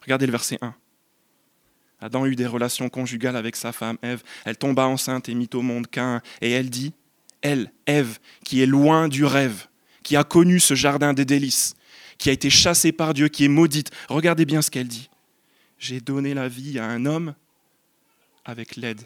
Regardez 0.00 0.26
le 0.26 0.32
verset 0.32 0.58
1. 0.60 0.72
Adam 2.00 2.26
eut 2.26 2.36
des 2.36 2.46
relations 2.46 2.88
conjugales 2.88 3.34
avec 3.34 3.56
sa 3.56 3.72
femme 3.72 3.98
Ève. 4.00 4.22
Elle 4.44 4.56
tomba 4.56 4.86
enceinte 4.86 5.28
et 5.28 5.34
mit 5.34 5.50
au 5.54 5.62
monde 5.62 5.88
Cain. 5.88 6.22
Et 6.40 6.52
elle 6.52 6.70
dit, 6.70 6.94
elle, 7.40 7.72
Ève, 7.86 8.20
qui 8.44 8.62
est 8.62 8.66
loin 8.66 9.08
du 9.08 9.24
rêve, 9.24 9.66
qui 10.04 10.14
a 10.14 10.22
connu 10.22 10.60
ce 10.60 10.74
jardin 10.74 11.14
des 11.14 11.24
délices, 11.24 11.74
qui 12.16 12.30
a 12.30 12.32
été 12.32 12.48
chassée 12.48 12.92
par 12.92 13.14
Dieu, 13.14 13.26
qui 13.26 13.44
est 13.44 13.48
maudite. 13.48 13.90
Regardez 14.08 14.44
bien 14.44 14.62
ce 14.62 14.70
qu'elle 14.70 14.88
dit. 14.88 15.10
J'ai 15.78 16.00
donné 16.00 16.32
la 16.32 16.46
vie 16.46 16.78
à 16.78 16.86
un 16.86 17.06
homme 17.06 17.34
avec 18.44 18.76
l'aide 18.76 19.02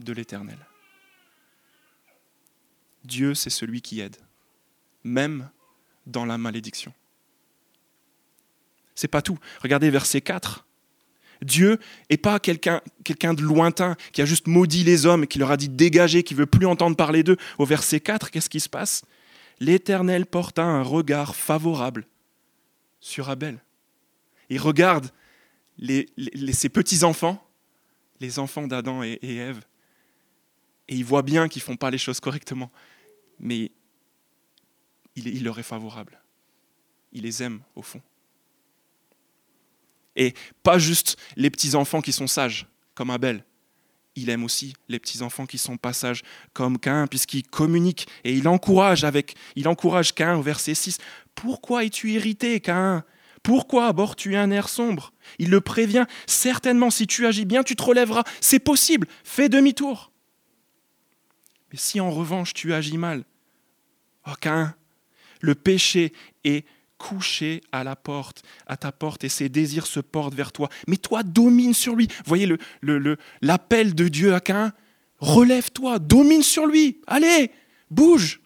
de 0.00 0.12
l'Éternel. 0.12 0.58
Dieu, 3.06 3.34
c'est 3.34 3.50
celui 3.50 3.80
qui 3.80 4.00
aide, 4.00 4.16
même 5.06 5.50
dans 6.06 6.24
la 6.24 6.38
malédiction. 6.38 6.92
C'est 8.94 9.08
pas 9.08 9.22
tout. 9.22 9.38
Regardez 9.62 9.90
verset 9.90 10.20
4. 10.20 10.66
Dieu 11.42 11.78
n'est 12.10 12.16
pas 12.16 12.40
quelqu'un 12.40 12.80
quelqu'un 13.04 13.34
de 13.34 13.42
lointain 13.42 13.94
qui 14.12 14.22
a 14.22 14.24
juste 14.24 14.46
maudit 14.46 14.84
les 14.84 15.04
hommes, 15.04 15.26
qui 15.26 15.38
leur 15.38 15.50
a 15.50 15.56
dit 15.56 15.68
dégager, 15.68 16.22
qui 16.22 16.34
veut 16.34 16.46
plus 16.46 16.66
entendre 16.66 16.96
parler 16.96 17.22
d'eux. 17.22 17.36
Au 17.58 17.66
verset 17.66 18.00
4, 18.00 18.30
qu'est-ce 18.30 18.48
qui 18.48 18.60
se 18.60 18.68
passe? 18.68 19.04
L'Éternel 19.60 20.26
porta 20.26 20.64
un 20.64 20.82
regard 20.82 21.34
favorable 21.36 22.06
sur 23.00 23.28
Abel. 23.28 23.58
Il 24.48 24.60
regarde 24.60 25.10
ses 25.78 26.68
petits-enfants 26.68 27.46
les 28.20 28.38
enfants 28.38 28.66
d'Adam 28.66 29.02
et, 29.02 29.18
Ève, 29.22 29.60
et 30.88 30.94
il 30.94 31.04
voit 31.04 31.22
bien 31.22 31.48
qu'ils 31.48 31.60
ne 31.60 31.64
font 31.64 31.76
pas 31.76 31.90
les 31.90 31.98
choses 31.98 32.20
correctement, 32.20 32.70
mais 33.38 33.70
il, 35.16 35.44
leur 35.44 35.58
est 35.58 35.64
favorable. 35.64 36.20
Il 37.12 37.22
les 37.22 37.42
aime 37.42 37.60
au 37.74 37.82
fond. 37.82 38.02
Et 40.14 40.34
pas 40.62 40.78
juste 40.78 41.16
les 41.36 41.50
petits-enfants 41.50 42.00
qui 42.00 42.12
sont 42.12 42.26
sages, 42.26 42.66
comme 42.94 43.10
Abel. 43.10 43.44
Il 44.14 44.30
aime 44.30 44.44
aussi 44.44 44.74
les 44.88 44.98
petits-enfants 44.98 45.44
qui 45.44 45.58
sont 45.58 45.76
pas 45.76 45.92
sages, 45.92 46.22
comme 46.54 46.78
Cain, 46.78 47.06
puisqu'il 47.06 47.42
communique 47.42 48.06
et 48.24 48.32
il 48.32 48.48
encourage 48.48 49.04
avec, 49.04 49.34
il 49.56 49.68
encourage 49.68 50.14
Cain 50.14 50.36
au 50.36 50.42
verset 50.42 50.74
6. 50.74 50.98
Pourquoi 51.34 51.84
es-tu 51.84 52.12
irrité, 52.12 52.60
Cain 52.60 53.04
pourquoi 53.46 53.86
abordes-tu 53.86 54.34
un 54.34 54.50
air 54.50 54.68
sombre? 54.68 55.12
Il 55.38 55.50
le 55.50 55.60
prévient, 55.60 56.06
certainement 56.26 56.90
si 56.90 57.06
tu 57.06 57.26
agis 57.26 57.44
bien, 57.44 57.62
tu 57.62 57.76
te 57.76 57.82
relèveras. 57.84 58.24
C'est 58.40 58.58
possible, 58.58 59.06
fais 59.22 59.48
demi-tour. 59.48 60.10
Mais 61.70 61.78
si 61.78 62.00
en 62.00 62.10
revanche 62.10 62.54
tu 62.54 62.74
agis 62.74 62.98
mal, 62.98 63.22
oh 64.26 64.32
le 65.40 65.54
péché 65.54 66.12
est 66.44 66.64
couché 66.98 67.60
à 67.72 67.84
la 67.84 67.96
porte, 67.96 68.42
à 68.66 68.76
ta 68.76 68.92
porte, 68.92 69.24
et 69.24 69.28
ses 69.28 69.48
désirs 69.48 69.86
se 69.86 70.00
portent 70.00 70.34
vers 70.34 70.52
toi. 70.52 70.68
Mais 70.88 70.96
toi, 70.96 71.22
domine 71.22 71.74
sur 71.74 71.94
lui. 71.94 72.08
Voyez 72.24 72.48
l'appel 73.42 73.88
le, 73.88 73.94
de 73.94 74.08
Dieu 74.08 74.34
à 74.34 74.40
Cain. 74.40 74.72
Relève-toi, 75.18 75.98
domine 75.98 76.42
sur 76.42 76.66
lui. 76.66 77.00
Allez, 77.06 77.50
bouge. 77.90 78.40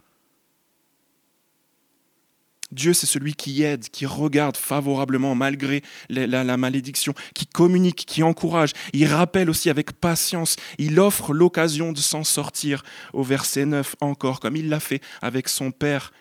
Dieu, 2.72 2.92
c'est 2.92 3.06
celui 3.06 3.34
qui 3.34 3.64
aide, 3.64 3.88
qui 3.88 4.06
regarde 4.06 4.56
favorablement 4.56 5.34
malgré 5.34 5.82
la, 6.08 6.56
malédiction, 6.56 7.14
qui 7.34 7.46
communique, 7.46 8.04
qui 8.06 8.22
encourage. 8.22 8.70
Il 8.92 9.06
rappelle 9.06 9.50
aussi 9.50 9.70
avec 9.70 9.92
patience. 9.92 10.54
Il 10.78 11.00
offre 11.00 11.32
l'occasion 11.32 11.92
de 11.92 11.98
s'en 11.98 12.22
sortir. 12.22 12.84
Au 13.12 13.24
verset 13.24 13.66
9 13.66 13.96
encore, 14.00 14.38
comme 14.38 14.54
il 14.54 14.68
l'a 14.68 14.78
fait 14.78 15.02
avec 15.20 15.48
son 15.48 15.72
père. 15.72 16.12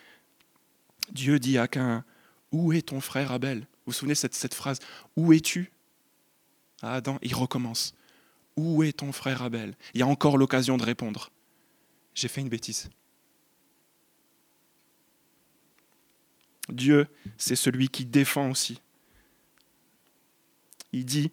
Dieu 1.11 1.39
dit 1.39 1.57
à 1.57 1.67
Cain, 1.67 2.03
où 2.51 2.73
est 2.73 2.87
ton 2.89 3.01
frère 3.01 3.31
Abel? 3.31 3.59
Vous 3.59 3.65
vous 3.87 3.93
souvenez 3.93 4.15
cette, 4.15 4.53
phrase 4.53 4.79
Où 5.15 5.33
es-tu? 5.33 5.71
Adam, 6.81 7.17
il 7.21 7.35
recommence. 7.35 7.93
Où 8.55 8.83
est 8.83 8.99
ton 8.99 9.11
frère 9.11 9.41
Abel? 9.41 9.75
Il 9.93 9.99
y 9.99 10.03
a 10.03 10.07
encore 10.07 10.37
l'occasion 10.37 10.77
de 10.77 10.83
répondre. 10.83 11.31
J'ai 12.13 12.27
fait 12.27 12.41
une 12.41 12.49
bêtise. 12.49 12.89
Dieu, 16.69 17.07
c'est 17.37 17.55
celui 17.55 17.89
qui 17.89 18.05
défend 18.05 18.49
aussi. 18.49 18.79
Il 20.91 21.05
dit, 21.05 21.31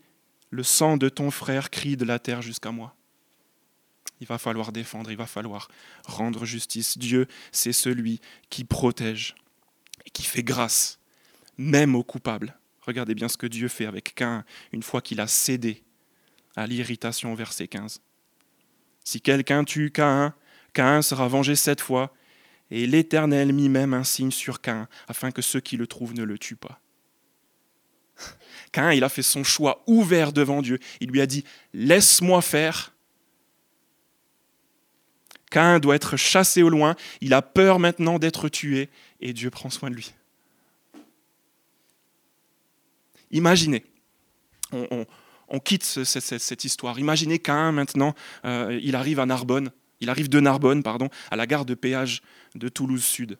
le 0.50 0.62
sang 0.62 0.96
de 0.96 1.08
ton 1.08 1.30
frère 1.30 1.70
crie 1.70 1.96
de 1.96 2.04
la 2.04 2.18
terre 2.18 2.42
jusqu'à 2.42 2.70
moi. 2.70 2.94
Il 4.20 4.26
va 4.26 4.38
falloir 4.38 4.72
défendre, 4.72 5.10
il 5.10 5.16
va 5.16 5.26
falloir 5.26 5.68
rendre 6.04 6.46
justice. 6.46 6.96
Dieu, 6.96 7.26
c'est 7.52 7.72
celui 7.72 8.20
qui 8.48 8.64
protège 8.64 9.34
et 10.06 10.10
qui 10.10 10.22
fait 10.22 10.42
grâce, 10.42 10.98
même 11.58 11.94
aux 11.94 12.04
coupables. 12.04 12.58
Regardez 12.80 13.14
bien 13.14 13.28
ce 13.28 13.36
que 13.36 13.46
Dieu 13.46 13.68
fait 13.68 13.86
avec 13.86 14.14
Cain 14.14 14.44
une 14.72 14.82
fois 14.82 15.02
qu'il 15.02 15.20
a 15.20 15.26
cédé 15.26 15.82
à 16.54 16.66
l'irritation 16.66 17.34
verset 17.34 17.68
15. 17.68 18.00
Si 19.04 19.20
quelqu'un 19.20 19.64
tue 19.64 19.90
Cain, 19.90 20.34
Cain 20.72 21.02
sera 21.02 21.28
vengé 21.28 21.54
sept 21.56 21.80
fois, 21.80 22.14
et 22.70 22.86
l'Éternel 22.86 23.52
mit 23.52 23.68
même 23.68 23.94
un 23.94 24.04
signe 24.04 24.30
sur 24.30 24.60
Cain, 24.60 24.88
afin 25.06 25.30
que 25.30 25.42
ceux 25.42 25.60
qui 25.60 25.76
le 25.76 25.86
trouvent 25.86 26.14
ne 26.14 26.24
le 26.24 26.38
tuent 26.38 26.56
pas. 26.56 26.80
Cain, 28.72 28.92
il 28.92 29.04
a 29.04 29.08
fait 29.08 29.22
son 29.22 29.44
choix 29.44 29.84
ouvert 29.86 30.32
devant 30.32 30.62
Dieu. 30.62 30.78
Il 31.00 31.10
lui 31.10 31.20
a 31.20 31.26
dit, 31.26 31.44
laisse-moi 31.72 32.42
faire. 32.42 32.95
Cain 35.50 35.78
doit 35.78 35.94
être 35.94 36.16
chassé 36.16 36.62
au 36.62 36.68
loin. 36.68 36.96
Il 37.20 37.34
a 37.34 37.42
peur 37.42 37.78
maintenant 37.78 38.18
d'être 38.18 38.48
tué, 38.48 38.88
et 39.20 39.32
Dieu 39.32 39.50
prend 39.50 39.70
soin 39.70 39.90
de 39.90 39.94
lui. 39.94 40.12
Imaginez, 43.30 43.84
on, 44.72 45.58
quitte 45.58 45.84
cette, 45.84 46.64
histoire. 46.64 46.98
Imaginez 46.98 47.38
Cain 47.38 47.72
maintenant, 47.72 48.14
euh, 48.44 48.78
il 48.82 48.94
arrive 48.94 49.20
à 49.20 49.26
Narbonne 49.26 49.70
il 50.00 50.10
arrive 50.10 50.28
de 50.28 50.40
Narbonne, 50.40 50.82
pardon, 50.82 51.08
à 51.30 51.36
la 51.36 51.46
gare 51.46 51.64
de 51.64 51.74
péage 51.74 52.22
de 52.54 52.68
Toulouse 52.68 53.04
Sud. 53.04 53.38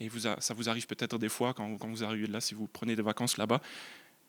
Et 0.00 0.10
ça 0.40 0.54
vous 0.54 0.68
arrive 0.68 0.86
peut-être 0.86 1.18
des 1.18 1.28
fois 1.28 1.54
quand 1.54 1.78
vous 1.80 2.02
arrivez 2.02 2.26
là, 2.26 2.40
si 2.40 2.54
vous 2.54 2.66
prenez 2.66 2.96
des 2.96 3.02
vacances 3.02 3.36
là-bas. 3.36 3.60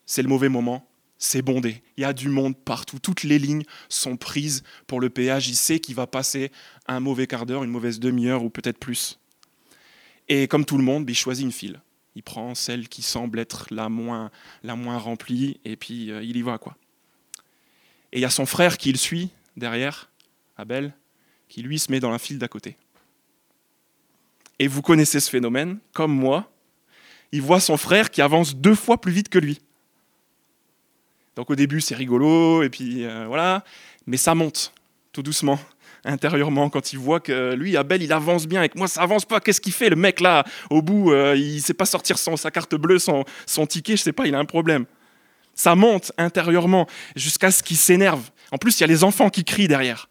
C'est 0.05 0.21
le 0.21 0.29
mauvais 0.29 0.49
moment, 0.49 0.87
c'est 1.23 1.41
bondé. 1.41 1.81
Il 1.95 2.01
y 2.01 2.03
a 2.03 2.11
du 2.11 2.27
monde 2.27 2.53
partout. 2.57 2.99
Toutes 2.99 3.23
les 3.23 3.39
lignes 3.39 3.63
sont 3.87 4.17
prises 4.17 4.61
pour 4.87 4.99
le 4.99 5.09
péage. 5.09 5.47
Il 5.47 5.55
sait 5.55 5.79
qu'il 5.79 5.95
va 5.95 6.05
passer 6.05 6.51
un 6.85 6.99
mauvais 6.99 7.27
quart 7.27 7.45
d'heure, 7.45 7.63
une 7.63 7.71
mauvaise 7.71 8.01
demi-heure 8.01 8.43
ou 8.43 8.49
peut-être 8.49 8.77
plus. 8.77 9.19
Et 10.27 10.49
comme 10.49 10.65
tout 10.65 10.77
le 10.77 10.83
monde, 10.83 11.09
il 11.09 11.15
choisit 11.15 11.45
une 11.45 11.53
file. 11.53 11.79
Il 12.15 12.23
prend 12.23 12.55
celle 12.55 12.89
qui 12.89 13.01
semble 13.01 13.39
être 13.39 13.67
la 13.71 13.87
moins, 13.87 14.29
remplie 14.97 15.61
et 15.63 15.77
puis 15.77 16.11
euh, 16.11 16.21
il 16.21 16.35
y 16.35 16.41
va. 16.41 16.57
quoi. 16.57 16.75
Et 18.11 18.19
il 18.19 18.21
y 18.21 18.25
a 18.25 18.29
son 18.29 18.45
frère 18.45 18.77
qui 18.77 18.91
le 18.91 18.97
suit 18.97 19.29
derrière, 19.55 20.11
Abel, 20.57 20.93
qui 21.47 21.61
lui 21.61 21.79
se 21.79 21.89
met 21.89 22.01
dans 22.01 22.11
la 22.11 22.19
file 22.19 22.37
d'à 22.37 22.49
côté. 22.49 22.75
Et 24.59 24.67
vous 24.67 24.81
connaissez 24.81 25.21
ce 25.21 25.29
phénomène, 25.29 25.79
comme 25.93 26.13
moi, 26.13 26.51
il 27.31 27.41
voit 27.41 27.61
son 27.61 27.77
frère 27.77 28.11
qui 28.11 28.21
avance 28.21 28.57
deux 28.57 28.75
fois 28.75 28.99
plus 28.99 29.13
vite 29.13 29.29
que 29.29 29.39
lui. 29.39 29.59
Donc 31.35 31.49
au 31.49 31.55
début 31.55 31.81
c'est 31.81 31.95
rigolo, 31.95 32.63
et 32.63 32.69
puis 32.69 33.05
euh, 33.05 33.25
voilà, 33.27 33.63
mais 34.05 34.17
ça 34.17 34.35
monte 34.35 34.73
tout 35.11 35.23
doucement, 35.23 35.59
intérieurement, 36.05 36.69
quand 36.69 36.93
il 36.93 36.99
voit 36.99 37.19
que 37.19 37.53
lui, 37.53 37.77
Abel, 37.77 38.03
il 38.03 38.13
avance 38.13 38.47
bien, 38.47 38.63
et 38.63 38.69
que 38.69 38.77
moi 38.77 38.87
ça 38.87 39.01
avance 39.01 39.25
pas, 39.25 39.39
qu'est-ce 39.39 39.61
qu'il 39.61 39.73
fait 39.73 39.89
le 39.89 39.95
mec 39.95 40.19
là? 40.19 40.43
Au 40.69 40.81
bout, 40.81 41.11
euh, 41.11 41.35
il 41.35 41.61
sait 41.61 41.73
pas 41.73 41.85
sortir 41.85 42.17
sa 42.17 42.51
carte 42.51 42.75
bleue, 42.75 42.99
son, 42.99 43.23
son 43.45 43.65
ticket, 43.65 43.97
je 43.97 44.03
sais 44.03 44.13
pas, 44.13 44.27
il 44.27 44.35
a 44.35 44.39
un 44.39 44.45
problème. 44.45 44.85
Ça 45.55 45.75
monte 45.75 46.11
intérieurement 46.17 46.87
jusqu'à 47.15 47.51
ce 47.51 47.61
qu'il 47.61 47.77
s'énerve. 47.77 48.31
En 48.51 48.57
plus, 48.57 48.79
il 48.79 48.81
y 48.81 48.83
a 48.83 48.87
les 48.87 49.03
enfants 49.03 49.29
qui 49.29 49.43
crient 49.43 49.67
derrière. 49.67 50.09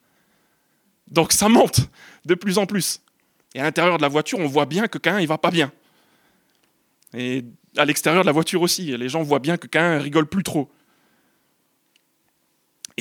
Donc 1.11 1.33
ça 1.33 1.49
monte 1.49 1.89
de 2.25 2.35
plus 2.35 2.59
en 2.59 2.67
plus. 2.67 3.01
Et 3.55 3.61
à 3.61 3.65
l'intérieur 3.65 3.99
de 3.99 4.03
la 4.03 4.09
voiture, 4.09 4.39
on 4.39 4.47
voit 4.47 4.67
bien 4.67 4.89
que 4.89 4.99
Cain, 4.99 5.21
il 5.21 5.27
va 5.27 5.39
pas 5.39 5.51
bien. 5.51 5.73
Et 7.15 7.45
à 7.77 7.85
l'extérieur 7.85 8.23
de 8.23 8.27
la 8.27 8.33
voiture 8.33 8.63
aussi, 8.63 8.97
les 8.97 9.09
gens 9.09 9.23
voient 9.23 9.39
bien 9.39 9.57
que 9.57 9.67
Cain 9.67 9.99
rigole 9.99 10.27
plus 10.27 10.43
trop. 10.43 10.71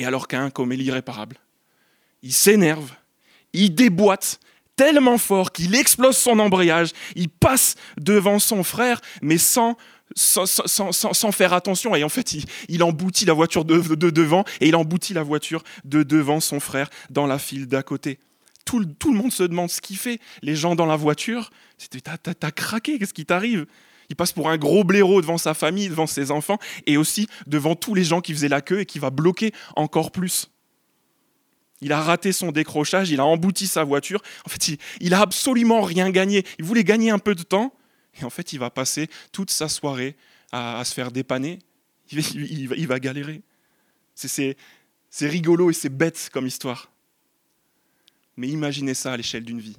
Et 0.02 0.04
alors 0.04 0.26
Cain 0.26 0.50
commet 0.50 0.74
l'irréparable. 0.74 1.36
Il 2.24 2.32
s'énerve, 2.32 2.90
il 3.52 3.72
déboîte 3.72 4.40
tellement 4.74 5.16
fort 5.16 5.52
qu'il 5.52 5.76
explose 5.76 6.16
son 6.16 6.40
embrayage, 6.40 6.90
il 7.14 7.28
passe 7.28 7.76
devant 8.00 8.40
son 8.40 8.64
frère, 8.64 9.00
mais 9.22 9.38
sans, 9.38 9.76
sans, 10.16 11.30
faire 11.30 11.52
attention. 11.52 11.94
Et 11.94 12.02
en 12.02 12.08
fait, 12.08 12.34
il, 12.68 12.82
emboutit 12.82 13.26
la 13.26 13.32
voiture 13.32 13.64
de, 13.64 13.78
devant 13.94 14.44
et 14.60 14.66
il 14.66 14.74
emboutit 14.74 15.14
la 15.14 15.22
voiture 15.22 15.62
de 15.84 16.02
devant 16.02 16.40
son 16.40 16.58
frère 16.58 16.90
dans 17.10 17.28
la 17.28 17.38
file 17.38 17.68
d'à 17.68 17.84
côté. 17.84 18.18
Tout, 18.64 18.80
le 18.80 19.16
monde 19.16 19.30
se 19.30 19.44
demande 19.44 19.70
ce 19.70 19.80
qu'il 19.80 19.98
fait. 19.98 20.18
Les 20.42 20.56
gens 20.56 20.74
dans 20.74 20.86
la 20.86 20.96
voiture, 20.96 21.52
t'as 22.02 22.50
craqué, 22.50 22.98
qu'est-ce 22.98 23.14
qui 23.14 23.24
t'arrive? 23.24 23.66
Il 24.12 24.14
passe 24.14 24.32
pour 24.32 24.50
un 24.50 24.58
gros 24.58 24.84
blaireau 24.84 25.22
devant 25.22 25.38
sa 25.38 25.54
famille, 25.54 25.88
devant 25.88 26.06
ses 26.06 26.30
enfants, 26.30 26.58
et 26.84 26.98
aussi 26.98 27.28
devant 27.46 27.74
tous 27.74 27.94
les 27.94 28.04
gens 28.04 28.20
qui 28.20 28.34
faisaient 28.34 28.46
la 28.46 28.60
queue 28.60 28.80
et 28.80 28.84
qui 28.84 28.98
va 28.98 29.08
bloquer 29.08 29.52
encore 29.74 30.12
plus. 30.12 30.50
Il 31.80 31.92
a 31.92 32.02
raté 32.02 32.30
son 32.32 32.52
décrochage, 32.52 33.10
il 33.10 33.20
a 33.20 33.24
embouti 33.24 33.66
sa 33.66 33.84
voiture. 33.84 34.20
En 34.44 34.50
fait, 34.50 34.76
il, 35.00 35.10
n'a 35.10 35.22
absolument 35.22 35.80
rien 35.80 36.10
gagné. 36.10 36.44
Il 36.58 36.66
voulait 36.66 36.84
gagner 36.84 37.08
un 37.08 37.18
peu 37.18 37.34
de 37.34 37.42
temps, 37.42 37.74
et 38.20 38.24
en 38.24 38.28
fait, 38.28 38.52
il 38.52 38.58
va 38.58 38.68
passer 38.68 39.08
toute 39.32 39.50
sa 39.50 39.70
soirée 39.70 40.14
à, 40.52 40.84
se 40.84 40.92
faire 40.92 41.10
dépanner. 41.10 41.60
Il, 42.10 42.68
va, 42.68 42.76
il 42.76 42.86
va, 42.86 43.00
galérer. 43.00 43.40
C'est 44.14 44.56
rigolo 45.22 45.70
et 45.70 45.72
c'est 45.72 45.88
bête 45.88 46.28
comme 46.34 46.46
histoire. 46.46 46.90
Mais 48.36 48.48
imaginez 48.48 48.92
ça 48.92 49.14
à 49.14 49.16
l'échelle 49.16 49.44
d'une 49.44 49.60
vie. 49.60 49.78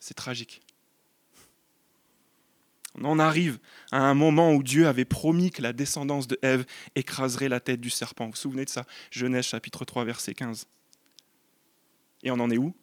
C'est 0.00 0.14
tragique. 0.14 0.62
On 2.96 3.04
en 3.04 3.18
arrive 3.18 3.58
à 3.92 4.00
un 4.00 4.14
moment 4.14 4.52
où 4.52 4.62
Dieu 4.62 4.88
avait 4.88 5.04
promis 5.04 5.50
que 5.50 5.62
la 5.62 5.72
descendance 5.72 6.26
de 6.26 6.38
Ève 6.42 6.66
écraserait 6.96 7.48
la 7.48 7.60
tête 7.60 7.80
du 7.80 7.90
serpent. 7.90 8.26
Vous 8.26 8.32
vous 8.32 8.36
souvenez 8.36 8.64
de 8.64 8.70
ça? 8.70 8.84
Genèse 9.10 9.46
chapitre 9.46 9.84
3 9.84 10.04
verset 10.04 10.34
15. 10.34 10.66
Et 12.22 12.30
on 12.30 12.40
en 12.40 12.50
est 12.50 12.58
où? 12.58 12.74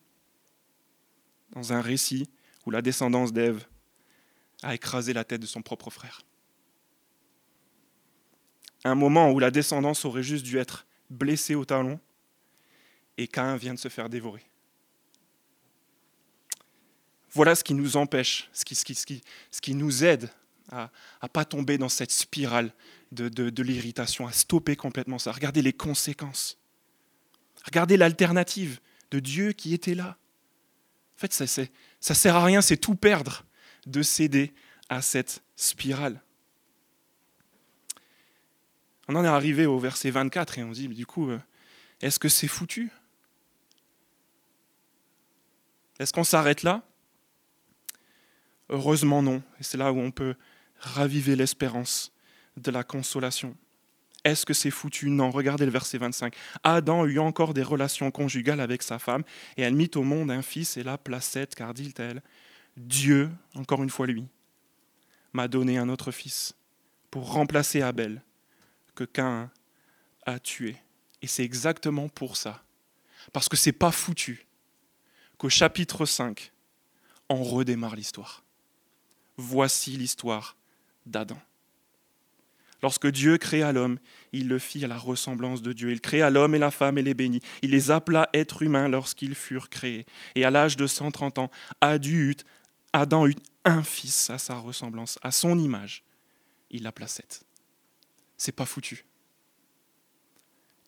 Dans 1.51 1.73
un 1.73 1.81
récit 1.81 2.29
où 2.65 2.71
la 2.71 2.81
descendance 2.81 3.33
d'Ève 3.33 3.65
a 4.63 4.73
écrasé 4.73 5.13
la 5.13 5.23
tête 5.23 5.41
de 5.41 5.45
son 5.45 5.61
propre 5.61 5.89
frère. 5.89 6.21
Un 8.83 8.95
moment 8.95 9.31
où 9.31 9.39
la 9.39 9.51
descendance 9.51 10.05
aurait 10.05 10.23
juste 10.23 10.45
dû 10.45 10.57
être 10.57 10.87
blessée 11.09 11.55
au 11.55 11.65
talon 11.65 11.99
et 13.17 13.27
Cain 13.27 13.55
vient 13.57 13.73
de 13.73 13.79
se 13.79 13.89
faire 13.89 14.09
dévorer. 14.09 14.46
Voilà 17.31 17.55
ce 17.55 17.63
qui 17.63 17.73
nous 17.73 17.97
empêche, 17.97 18.49
ce 18.53 18.63
qui, 18.63 19.75
nous 19.75 20.03
aide 20.03 20.29
à 20.71 20.89
ne 21.23 21.27
pas 21.27 21.45
tomber 21.45 21.77
dans 21.77 21.89
cette 21.89 22.11
spirale 22.11 22.73
de, 23.11 23.61
l'irritation, 23.61 24.27
à 24.27 24.31
stopper 24.31 24.75
complètement 24.75 25.19
ça. 25.19 25.31
Regardez 25.31 25.61
les 25.61 25.73
conséquences. 25.73 26.57
Regardez 27.65 27.97
l'alternative 27.97 28.79
de 29.11 29.19
Dieu 29.19 29.51
qui 29.53 29.73
était 29.73 29.95
là. 29.95 30.17
En 31.17 31.19
fait, 31.19 31.33
ça 31.33 31.61
ne 31.63 32.15
sert 32.15 32.35
à 32.35 32.43
rien, 32.43 32.61
c'est 32.61 32.77
tout 32.77 32.95
perdre 32.95 33.45
de 33.85 34.01
céder 34.01 34.53
à 34.89 35.01
cette 35.01 35.43
spirale. 35.55 36.21
On 39.07 39.15
en 39.15 39.23
est 39.23 39.29
arrivé 39.29 39.65
au 39.65 39.79
verset 39.79 40.11
24 40.11 40.59
et 40.59 40.63
on 40.63 40.71
dit, 40.71 40.87
du 40.89 41.05
coup, 41.05 41.29
euh, 41.29 41.39
est-ce 42.01 42.19
que 42.19 42.29
c'est 42.29 42.47
foutu? 42.47 42.91
Est-ce 45.99 46.13
qu'on 46.13 46.25
s'arrête 46.25 46.63
là? 46.63 46.83
Heureusement 48.69 49.21
non. 49.21 49.41
Et 49.59 49.63
c'est 49.63 49.77
là 49.77 49.91
où 49.91 49.99
on 49.99 50.11
peut 50.11 50.35
raviver 50.79 51.35
l'espérance 51.35 52.11
de 52.57 52.71
la 52.71 52.83
consolation. 52.83 53.55
Est-ce 54.23 54.45
que 54.45 54.53
c'est 54.53 54.71
foutu? 54.71 55.09
Non. 55.09 55.31
Regardez 55.31 55.65
le 55.65 55.71
verset 55.71 55.97
25. 55.97 56.35
Adam 56.63 57.05
eut 57.05 57.19
encore 57.19 57.53
des 57.53 57.63
relations 57.63 58.11
conjugales 58.11 58.59
avec 58.59 58.83
sa 58.83 58.99
femme, 58.99 59.23
et 59.55 59.61
elle 59.61 59.75
mit 59.75 59.91
au 59.95 60.03
monde 60.03 60.31
un 60.31 60.41
fils, 60.41 60.75
et 60.75 60.83
la 60.83 60.97
placette, 60.97 61.55
car 61.55 61.73
dit-elle, 61.73 62.21
Dieu, 62.75 63.29
encore 63.55 63.83
une 63.83 63.89
fois 63.89 64.05
lui, 64.05 64.25
m'a 65.33 65.47
donné 65.47 65.77
un 65.77 65.87
autre 65.87 66.11
fils 66.11 66.55
pour 67.09 67.31
remplacer 67.31 67.81
Abel, 67.81 68.21
que 68.95 69.03
Cain 69.03 69.49
a 70.25 70.39
tué. 70.39 70.75
Et 71.21 71.27
c'est 71.27 71.43
exactement 71.43 72.09
pour 72.09 72.37
ça, 72.37 72.63
parce 73.31 73.47
que 73.47 73.55
c'est 73.55 73.71
pas 73.71 73.91
foutu, 73.91 74.45
qu'au 75.37 75.49
chapitre 75.49 76.05
5, 76.05 76.51
on 77.29 77.43
redémarre 77.43 77.95
l'histoire. 77.95 78.43
Voici 79.37 79.91
l'histoire 79.91 80.57
d'Adam. 81.05 81.39
Lorsque 82.83 83.07
Dieu 83.07 83.37
créa 83.37 83.71
l'homme, 83.71 83.97
il 84.33 84.47
le 84.47 84.59
fit 84.59 84.83
à 84.85 84.87
la 84.87 84.97
ressemblance 84.97 85.61
de 85.61 85.73
Dieu. 85.73 85.91
Il 85.91 86.01
créa 86.01 86.29
l'homme 86.29 86.53
et 86.53 86.59
la 86.59 86.69
femme 86.69 86.97
et 86.97 87.01
les 87.01 87.13
bénit. 87.13 87.41
Il 87.61 87.71
les 87.71 87.89
appela 87.89 88.29
êtres 88.33 88.61
humains 88.61 88.87
lorsqu'ils 88.87 89.35
furent 89.35 89.69
créés. 89.69 90.05
Et 90.35 90.45
à 90.45 90.51
l'âge 90.51 90.77
de 90.77 90.85
130 90.85 91.39
ans, 91.39 91.51
Adam 92.93 93.27
eut 93.27 93.35
un 93.65 93.83
fils 93.83 94.29
à 94.29 94.37
sa 94.37 94.55
ressemblance, 94.55 95.17
à 95.23 95.31
son 95.31 95.57
image. 95.57 96.03
Il 96.69 96.83
l'appela 96.83 97.07
Seth. 97.07 97.45
C'est 98.37 98.51
pas 98.51 98.65
foutu. 98.65 99.05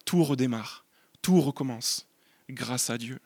Tout 0.05 0.23
redémarre, 0.23 0.85
tout 1.21 1.41
recommence 1.41 2.07
grâce 2.49 2.89
à 2.89 2.97
Dieu. 2.97 3.19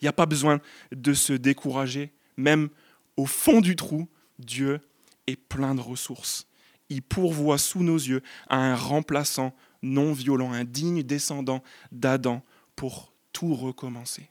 Il 0.00 0.04
n'y 0.04 0.08
a 0.08 0.12
pas 0.12 0.26
besoin 0.26 0.60
de 0.92 1.14
se 1.14 1.32
décourager, 1.32 2.12
même 2.36 2.68
au 3.16 3.26
fond 3.26 3.60
du 3.60 3.76
trou, 3.76 4.08
Dieu 4.38 4.80
est 5.26 5.36
plein 5.36 5.74
de 5.74 5.80
ressources. 5.80 6.46
Il 6.88 7.02
pourvoit 7.02 7.58
sous 7.58 7.82
nos 7.82 7.96
yeux 7.96 8.22
à 8.48 8.56
un 8.56 8.76
remplaçant 8.76 9.54
non 9.82 10.12
violent, 10.12 10.52
un 10.52 10.64
digne 10.64 11.02
descendant 11.02 11.62
d'Adam 11.92 12.42
pour 12.76 13.12
tout 13.32 13.54
recommencer. 13.54 14.30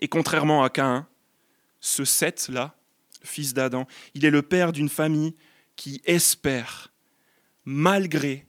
Et 0.00 0.08
contrairement 0.08 0.64
à 0.64 0.70
Caïn, 0.70 1.06
ce 1.80 2.04
Seth-là, 2.04 2.74
fils 3.22 3.54
d'Adam, 3.54 3.86
il 4.14 4.24
est 4.24 4.30
le 4.30 4.42
père 4.42 4.72
d'une 4.72 4.88
famille 4.88 5.34
qui 5.76 6.00
espère, 6.04 6.92
malgré 7.64 8.46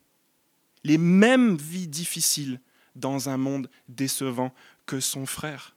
les 0.83 0.97
mêmes 0.97 1.55
vies 1.55 1.87
difficiles 1.87 2.59
dans 2.95 3.29
un 3.29 3.37
monde 3.37 3.69
décevant 3.87 4.53
que 4.85 4.99
son 4.99 5.25
frère. 5.25 5.75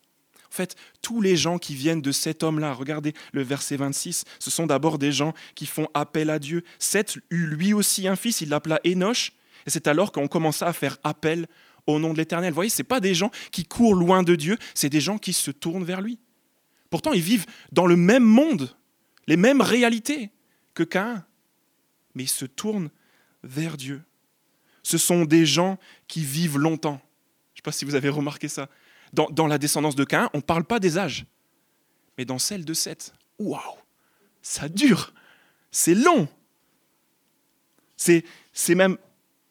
En 0.57 0.63
fait, 0.65 0.75
tous 1.03 1.21
les 1.21 1.37
gens 1.37 1.59
qui 1.59 1.75
viennent 1.75 2.01
de 2.01 2.13
cet 2.13 2.43
homme-là, 2.43 2.73
regardez 2.73 3.13
le 3.35 3.43
verset 3.43 3.77
26, 3.77 4.25
ce 4.39 4.51
sont 4.51 4.67
d'abord 4.67 4.97
des 4.97 5.13
gens 5.13 5.35
qui 5.55 5.67
font 5.67 5.87
appel 5.93 6.31
à 6.31 6.39
Dieu. 6.39 6.65
Seth 6.79 7.19
eut 7.29 7.47
lui 7.47 7.75
aussi 7.75 8.09
un 8.09 8.17
fils, 8.17 8.41
il 8.41 8.49
l'appela 8.49 8.81
Enoch, 8.87 9.35
et 9.67 9.71
c'est 9.71 9.87
alors 9.87 10.13
qu'on 10.13 10.29
commença 10.29 10.67
à 10.67 10.73
faire 10.73 10.97
appel 11.05 11.47
au 11.87 11.99
nom 11.99 12.15
de 12.15 12.17
l'Éternel. 12.17 12.53
Vous 12.53 12.55
voyez, 12.55 12.71
ce 12.71 12.83
pas 12.83 13.01
des 13.01 13.13
gens 13.15 13.31
qui 13.53 13.67
courent 13.67 13.95
loin 13.95 14.23
de 14.23 14.35
Dieu, 14.35 14.57
c'est 14.73 14.89
des 14.89 15.03
gens 15.03 15.19
qui 15.19 15.35
se 15.35 15.51
tournent 15.51 15.85
vers 15.85 16.01
lui. 16.01 16.19
Pourtant, 16.89 17.13
ils 17.13 17.21
vivent 17.21 17.45
dans 17.71 17.87
le 17.87 17.97
même 17.97 18.25
monde, 18.25 18.75
les 19.27 19.37
mêmes 19.37 19.61
réalités 19.61 20.31
que 20.73 20.85
Caïn, 20.85 21.23
mais 22.15 22.23
ils 22.23 22.29
se 22.29 22.47
tournent 22.47 22.89
vers 23.43 23.77
Dieu. 23.77 24.03
Ce 24.83 24.97
sont 24.97 25.27
des 25.27 25.45
gens 25.45 25.77
qui 26.09 26.25
vivent 26.25 26.57
longtemps. 26.57 26.99
Je 27.53 27.53
ne 27.53 27.57
sais 27.57 27.63
pas 27.63 27.73
si 27.73 27.85
vous 27.85 27.95
avez 27.95 28.09
remarqué 28.09 28.49
ça 28.49 28.71
dans, 29.17 29.47
la 29.47 29.59
descendance 29.59 29.97
de 29.97 30.05
Cain, 30.05 30.31
on 30.35 30.39
ne 30.39 30.43
parle 30.43 30.65
pas 30.65 30.81
des 30.81 30.99
âges. 30.99 31.27
Mais 32.19 32.25
dans 32.25 32.39
celle 32.39 32.65
de 32.65 32.75
Seth, 32.75 33.13
waouh, 33.39 33.61
ça 34.43 34.69
dure, 34.69 35.13
c'est 35.71 35.95
long. 35.95 36.29
C'est, 37.97 38.25
même 38.75 38.99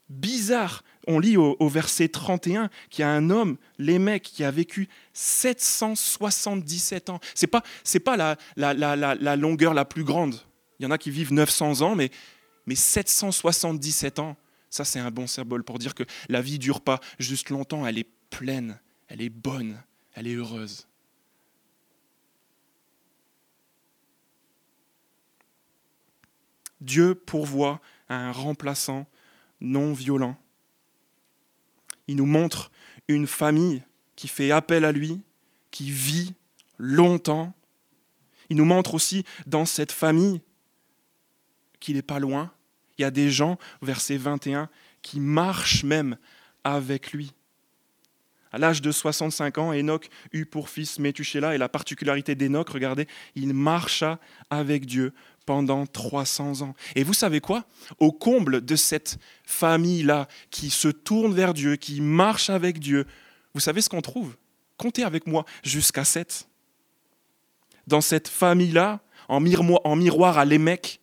bizarre. 0.09 0.83
On 1.07 1.19
lit 1.19 1.37
au, 1.37 1.69
verset 1.69 2.07
31 2.07 2.69
qu'il 2.89 3.01
y 3.01 3.05
a 3.05 3.09
un 3.09 3.29
homme, 3.29 3.57
les 3.77 3.99
mecs, 3.99 4.23
qui 4.23 4.43
a 4.43 4.51
vécu 4.51 4.87
777 5.13 7.09
ans. 7.09 7.19
Ce 7.33 7.45
n'est 7.45 7.49
pas, 7.49 7.63
pas 8.03 8.17
la, 8.17 8.37
la, 8.55 9.35
longueur 9.35 9.73
la 9.73 9.85
plus 9.85 10.03
grande. 10.03 10.35
Il 10.79 10.83
y 10.83 10.85
en 10.85 10.91
a 10.91 10.97
qui 10.97 11.11
vivent 11.11 11.33
900 11.33 11.81
ans, 11.81 11.95
mais, 11.95 12.11
mais 12.65 12.75
777 12.75 14.19
ans, 14.19 14.37
ça 14.69 14.83
c'est 14.83 14.99
un 14.99 15.11
bon 15.11 15.27
symbole 15.27 15.63
pour 15.63 15.79
dire 15.79 15.95
que 15.95 16.03
la 16.29 16.41
vie 16.41 16.59
dure 16.59 16.81
pas 16.81 16.99
juste 17.19 17.49
longtemps, 17.49 17.85
elle 17.85 17.97
est 17.97 18.09
pleine 18.29 18.79
elle 19.07 19.21
est 19.21 19.29
bonne, 19.29 19.81
elle 20.13 20.27
est 20.27 20.35
heureuse. 20.35 20.87
Dieu 26.81 27.15
pourvoit 27.15 27.81
un 28.09 28.31
remplaçant 28.31 29.07
non 29.61 29.93
violent. 29.93 30.37
Il 32.07 32.17
nous 32.17 32.25
montre 32.25 32.71
une 33.07 33.27
famille 33.27 33.83
qui 34.15 34.27
fait 34.27 34.51
appel 34.51 34.85
à 34.85 34.91
lui, 34.91 35.21
qui 35.71 35.89
vit 35.89 36.33
longtemps. 36.77 37.53
Il 38.49 38.57
nous 38.57 38.65
montre 38.65 38.93
aussi 38.93 39.25
dans 39.47 39.65
cette 39.65 39.91
famille 39.91 40.41
qu'il 41.79 41.95
n'est 41.95 42.01
pas 42.01 42.19
loin. 42.19 42.51
Il 42.97 43.01
y 43.01 43.05
a 43.05 43.11
des 43.11 43.29
gens, 43.29 43.57
verset 43.81 44.17
21, 44.17 44.69
qui 45.01 45.19
marchent 45.19 45.83
même 45.83 46.17
avec 46.63 47.11
lui. 47.11 47.33
À 48.55 48.57
l'âge 48.57 48.81
de 48.81 48.89
65 48.89 49.57
ans, 49.57 49.73
Enoch 49.73 50.07
eut 50.31 50.45
pour 50.45 50.69
fils 50.69 50.97
Métuchéla, 50.97 51.55
et 51.55 51.57
la 51.57 51.67
particularité 51.67 52.35
d'Enoch, 52.35 52.69
regardez, 52.69 53.05
il 53.35 53.53
marcha 53.53 54.17
avec 54.49 54.85
Dieu 54.85 55.11
pendant 55.45 55.85
300 55.85 56.61
ans. 56.61 56.73
Et 56.95 57.03
vous 57.03 57.13
savez 57.13 57.41
quoi? 57.41 57.65
Au 57.99 58.13
comble 58.13 58.63
de 58.63 58.77
cette 58.77 59.17
famille-là 59.43 60.29
qui 60.51 60.69
se 60.69 60.87
tourne 60.87 61.33
vers 61.33 61.53
Dieu, 61.53 61.75
qui 61.75 61.99
marche 61.99 62.49
avec 62.49 62.79
Dieu, 62.79 63.05
Vous 63.53 63.59
savez 63.59 63.81
ce 63.81 63.89
qu'on 63.89 64.01
trouve? 64.01 64.37
Comptez 64.77 65.03
avec 65.03 65.27
moi 65.27 65.43
jusqu'à 65.61 66.05
7. 66.05 66.47
Dans 67.87 67.99
cette 67.99 68.29
famille-là, 68.29 69.01
en, 69.27 69.41
miroir 69.41 70.37
à 70.37 70.45
Lémec, 70.45 71.01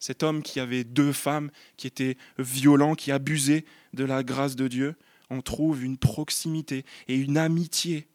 cet 0.00 0.24
homme 0.24 0.42
qui 0.42 0.58
avait 0.58 0.82
deux 0.82 1.12
femmes, 1.12 1.52
qui 1.76 1.86
était 1.86 2.16
violent, 2.36 2.96
qui 2.96 3.12
abusait 3.12 3.64
de 3.92 4.02
la 4.02 4.24
grâce 4.24 4.56
de 4.56 4.66
Dieu, 4.66 4.96
on 5.30 5.42
trouve 5.42 5.84
une 5.84 5.98
proximité 5.98 6.84
et 7.06 7.16
une 7.16 7.36
amitié 7.36 8.08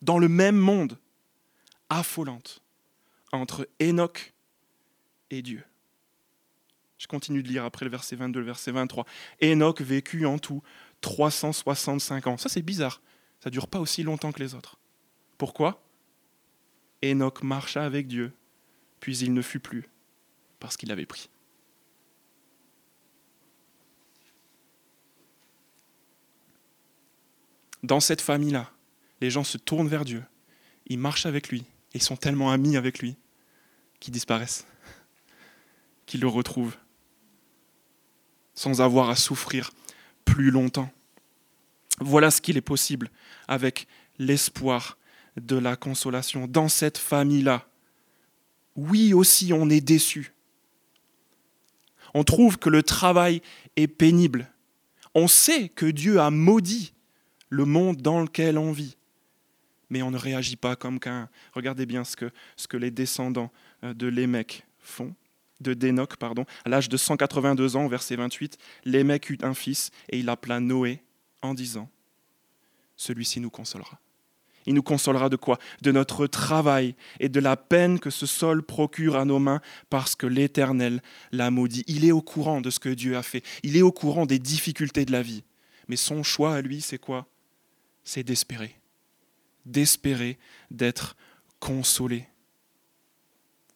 dans 0.00 0.18
le 0.18 0.28
même 0.28 0.56
monde, 0.56 0.98
affolante, 1.88 2.62
entre 3.32 3.68
Enoch 3.80 4.32
et 5.30 5.42
Dieu. 5.42 5.64
Je 6.98 7.06
continue 7.06 7.42
de 7.42 7.48
lire 7.48 7.64
après 7.64 7.84
le 7.84 7.90
verset 7.90 8.16
22, 8.16 8.40
le 8.40 8.46
verset 8.46 8.70
23. 8.70 9.06
Enoch 9.42 9.80
vécut 9.80 10.26
en 10.26 10.38
tout 10.38 10.62
365 11.00 12.26
ans. 12.28 12.36
Ça 12.36 12.48
c'est 12.48 12.62
bizarre, 12.62 13.02
ça 13.40 13.50
ne 13.50 13.52
dure 13.52 13.66
pas 13.66 13.80
aussi 13.80 14.02
longtemps 14.02 14.32
que 14.32 14.42
les 14.42 14.54
autres. 14.54 14.78
Pourquoi? 15.38 15.82
Enoch 17.04 17.42
marcha 17.42 17.84
avec 17.84 18.06
Dieu, 18.06 18.32
puis 19.00 19.18
il 19.18 19.34
ne 19.34 19.42
fut 19.42 19.58
plus, 19.58 19.88
parce 20.60 20.76
qu'il 20.76 20.92
avait 20.92 21.06
pris. 21.06 21.28
Dans 27.82 28.00
cette 28.00 28.20
famille-là, 28.20 28.70
les 29.20 29.30
gens 29.30 29.44
se 29.44 29.58
tournent 29.58 29.88
vers 29.88 30.04
Dieu, 30.04 30.22
ils 30.86 30.98
marchent 30.98 31.26
avec 31.26 31.48
lui, 31.48 31.60
et 31.92 31.98
ils 31.98 32.02
sont 32.02 32.16
tellement 32.16 32.50
amis 32.50 32.76
avec 32.76 33.00
lui 33.00 33.16
qu'ils 34.00 34.12
disparaissent, 34.12 34.66
qu'ils 36.06 36.20
le 36.20 36.28
retrouvent, 36.28 36.76
sans 38.54 38.80
avoir 38.80 39.10
à 39.10 39.16
souffrir 39.16 39.72
plus 40.24 40.50
longtemps. 40.50 40.90
Voilà 42.00 42.30
ce 42.30 42.40
qu'il 42.40 42.56
est 42.56 42.60
possible 42.60 43.10
avec 43.48 43.86
l'espoir 44.18 44.98
de 45.36 45.56
la 45.56 45.76
consolation. 45.76 46.46
Dans 46.46 46.68
cette 46.68 46.98
famille-là, 46.98 47.66
oui 48.76 49.14
aussi 49.14 49.52
on 49.52 49.68
est 49.70 49.80
déçu. 49.80 50.32
On 52.14 52.24
trouve 52.24 52.58
que 52.58 52.68
le 52.68 52.82
travail 52.82 53.42
est 53.76 53.88
pénible. 53.88 54.50
On 55.14 55.28
sait 55.28 55.68
que 55.68 55.86
Dieu 55.86 56.20
a 56.20 56.30
maudit 56.30 56.92
le 57.52 57.66
monde 57.66 57.98
dans 57.98 58.22
lequel 58.22 58.56
on 58.56 58.72
vit. 58.72 58.96
Mais 59.90 60.00
on 60.00 60.10
ne 60.10 60.16
réagit 60.16 60.56
pas 60.56 60.74
comme 60.74 60.98
qu'un... 60.98 61.28
Regardez 61.52 61.84
bien 61.84 62.02
ce 62.02 62.16
que, 62.16 62.30
ce 62.56 62.66
que 62.66 62.78
les 62.78 62.90
descendants 62.90 63.52
euh, 63.84 63.92
de 63.92 64.06
Lémec 64.06 64.66
font, 64.78 65.14
de 65.60 65.74
Dénoc, 65.74 66.16
pardon. 66.16 66.46
À 66.64 66.70
l'âge 66.70 66.88
de 66.88 66.96
182 66.96 67.76
ans, 67.76 67.88
verset 67.88 68.16
28, 68.16 68.56
Lémec 68.86 69.28
eut 69.28 69.38
un 69.42 69.52
fils 69.52 69.90
et 70.08 70.18
il 70.18 70.30
appela 70.30 70.60
Noé 70.60 71.02
en 71.42 71.52
disant, 71.52 71.90
Celui-ci 72.96 73.38
nous 73.38 73.50
consolera. 73.50 74.00
Il 74.64 74.72
nous 74.72 74.82
consolera 74.82 75.28
de 75.28 75.36
quoi? 75.36 75.58
De 75.82 75.92
notre 75.92 76.26
travail 76.26 76.94
et 77.20 77.28
de 77.28 77.40
la 77.40 77.58
peine 77.58 78.00
que 78.00 78.08
ce 78.08 78.24
sol 78.24 78.62
procure 78.62 79.14
à 79.16 79.26
nos 79.26 79.40
mains 79.40 79.60
parce 79.90 80.14
que 80.14 80.26
l'Éternel 80.26 81.02
l'a 81.32 81.50
maudit. 81.50 81.84
Il 81.86 82.06
est 82.06 82.12
au 82.12 82.22
courant 82.22 82.62
de 82.62 82.70
ce 82.70 82.80
que 82.80 82.88
Dieu 82.88 83.14
a 83.14 83.22
fait. 83.22 83.44
Il 83.62 83.76
est 83.76 83.82
au 83.82 83.92
courant 83.92 84.24
des 84.24 84.38
difficultés 84.38 85.04
de 85.04 85.12
la 85.12 85.20
vie. 85.20 85.44
Mais 85.88 85.96
son 85.96 86.22
choix 86.22 86.54
à 86.54 86.62
lui, 86.62 86.80
c'est 86.80 86.96
quoi? 86.96 87.26
C'est 88.04 88.22
d'espérer. 88.22 88.76
D'espérer 89.64 90.38
d'être 90.70 91.16
consolé 91.60 92.26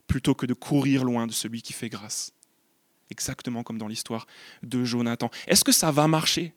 plutôt 0.07 0.35
que 0.35 0.47
de 0.47 0.55
courir 0.55 1.05
loin 1.05 1.27
de 1.27 1.33
celui 1.33 1.63
qui 1.63 1.73
fait 1.73 1.89
grâce. 1.89 2.33
Exactement 3.11 3.63
comme 3.63 3.79
dans 3.79 3.89
l'histoire 3.89 4.27
de 4.63 4.85
Jonathan. 4.85 5.31
Est-ce 5.47 5.65
que 5.65 5.73
ça 5.73 5.91
va 5.91 6.09
marcher? 6.09 6.55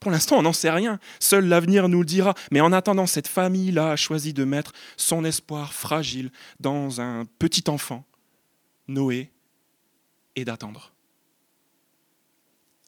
Pour 0.00 0.10
l'instant, 0.10 0.38
on 0.38 0.42
n'en 0.42 0.54
sait 0.54 0.70
rien. 0.70 0.98
Seul 1.18 1.46
l'avenir 1.46 1.88
nous 1.88 2.00
le 2.00 2.06
dira. 2.06 2.34
Mais 2.50 2.60
en 2.60 2.72
attendant, 2.72 3.06
cette 3.06 3.28
famille-là 3.28 3.92
a 3.92 3.96
choisi 3.96 4.32
de 4.32 4.44
mettre 4.44 4.72
son 4.96 5.24
espoir 5.24 5.74
fragile 5.74 6.30
dans 6.58 7.00
un 7.00 7.26
petit 7.38 7.64
enfant, 7.68 8.04
Noé, 8.88 9.30
et 10.36 10.44
d'attendre. 10.44 10.92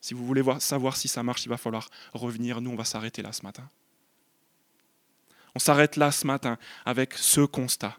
Si 0.02 0.12
vous 0.12 0.26
voulez 0.26 0.42
savoir 0.60 0.98
si 0.98 1.08
ça 1.08 1.22
marche, 1.22 1.46
il 1.46 1.48
va 1.48 1.56
falloir 1.56 1.88
revenir. 2.12 2.60
Nous, 2.60 2.70
on 2.70 2.76
va 2.76 2.84
s'arrêter 2.84 3.22
là 3.22 3.32
ce 3.32 3.42
matin. 3.42 3.66
On 5.54 5.58
s'arrête 5.58 5.96
là 5.96 6.12
ce 6.12 6.26
matin 6.26 6.58
avec 6.84 7.14
ce 7.14 7.40
constat 7.40 7.96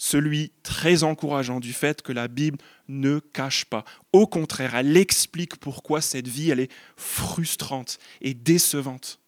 celui 0.00 0.50
très 0.62 1.02
encourageant 1.02 1.60
du 1.60 1.74
fait 1.74 2.00
que 2.00 2.10
la 2.10 2.26
Bible 2.26 2.56
ne 2.88 3.18
cache 3.18 3.66
pas. 3.66 3.84
Au 4.14 4.26
contraire, 4.26 4.74
elle 4.74 4.96
explique 4.96 5.56
pourquoi 5.56 6.00
cette 6.00 6.26
vie, 6.26 6.48
elle 6.48 6.60
est 6.60 6.72
frustrante 6.96 7.98
et 8.22 8.32
décevante. 8.32 9.20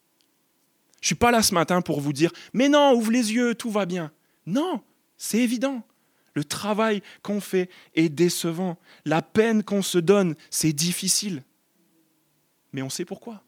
Je 0.99 1.05
ne 1.05 1.07
suis 1.09 1.15
pas 1.15 1.29
là 1.29 1.43
ce 1.43 1.53
matin 1.53 1.83
pour 1.83 2.01
vous 2.01 2.11
dire, 2.11 2.31
mais 2.53 2.69
non, 2.69 2.93
ouvre 2.93 3.11
les 3.11 3.33
yeux, 3.33 3.53
tout 3.53 3.69
va 3.69 3.85
bien. 3.85 4.11
Non, 4.47 4.81
c'est 5.15 5.37
évident. 5.37 5.85
Le 6.33 6.43
travail 6.43 7.03
qu'on 7.21 7.39
fait 7.39 7.69
est 7.93 8.09
décevant. 8.09 8.79
La 9.05 9.21
peine 9.21 9.63
qu'on 9.63 9.83
se 9.83 9.99
donne, 9.99 10.33
c'est 10.49 10.73
difficile. 10.73 11.43
Mais 12.73 12.81
on 12.81 12.89
sait 12.89 13.05
pourquoi. 13.05 13.43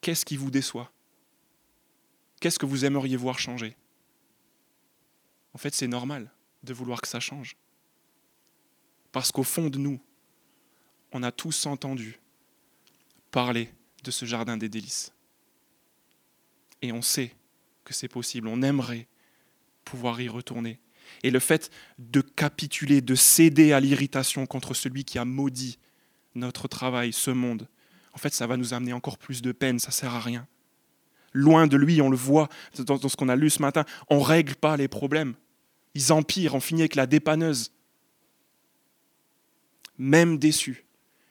Qu'est-ce 0.00 0.24
qui 0.24 0.36
vous 0.36 0.50
déçoit? 0.50 0.92
Qu'est-ce 2.40 2.58
que 2.58 2.66
vous 2.66 2.84
aimeriez 2.84 3.16
voir 3.16 3.38
changer? 3.38 3.76
En 5.54 5.58
fait, 5.58 5.74
c'est 5.74 5.86
normal 5.86 6.30
de 6.62 6.74
vouloir 6.74 7.00
que 7.00 7.08
ça 7.08 7.20
change. 7.20 7.56
Parce 9.12 9.30
qu'au 9.30 9.42
fond 9.42 9.68
de 9.68 9.78
nous, 9.78 10.00
on 11.12 11.22
a 11.22 11.30
tous 11.30 11.66
entendu 11.66 12.18
parler 13.30 13.72
de 14.02 14.10
ce 14.10 14.24
jardin 14.24 14.56
des 14.56 14.68
délices. 14.68 15.12
Et 16.80 16.92
on 16.92 17.02
sait 17.02 17.34
que 17.84 17.94
c'est 17.94 18.08
possible, 18.08 18.48
on 18.48 18.62
aimerait 18.62 19.06
pouvoir 19.84 20.20
y 20.20 20.28
retourner. 20.28 20.80
Et 21.22 21.30
le 21.30 21.38
fait 21.38 21.70
de 21.98 22.20
capituler, 22.20 23.00
de 23.00 23.14
céder 23.14 23.72
à 23.72 23.80
l'irritation 23.80 24.46
contre 24.46 24.74
celui 24.74 25.04
qui 25.04 25.18
a 25.18 25.24
maudit 25.24 25.78
notre 26.34 26.68
travail, 26.68 27.12
ce 27.12 27.30
monde, 27.30 27.68
en 28.14 28.18
fait, 28.18 28.34
ça 28.34 28.46
va 28.46 28.56
nous 28.56 28.74
amener 28.74 28.92
encore 28.92 29.18
plus 29.18 29.42
de 29.42 29.52
peine, 29.52 29.78
ça 29.78 29.88
ne 29.88 29.92
sert 29.92 30.14
à 30.14 30.20
rien 30.20 30.46
loin 31.32 31.66
de 31.66 31.76
lui, 31.76 32.00
on 32.00 32.10
le 32.10 32.16
voit 32.16 32.48
dans, 32.78 32.98
ce 33.08 33.16
qu'on 33.16 33.28
a 33.28 33.36
lu 33.36 33.50
ce 33.50 33.62
matin, 33.62 33.84
on 34.08 34.18
ne 34.18 34.24
règle 34.24 34.54
pas 34.54 34.76
les 34.76 34.88
problèmes. 34.88 35.34
Ils 35.94 36.12
empirent, 36.12 36.54
on 36.54 36.60
finit 36.60 36.82
avec 36.82 36.94
la 36.94 37.06
dépanneuse. 37.06 37.72
Même 39.98 40.38
déçu, 40.38 40.84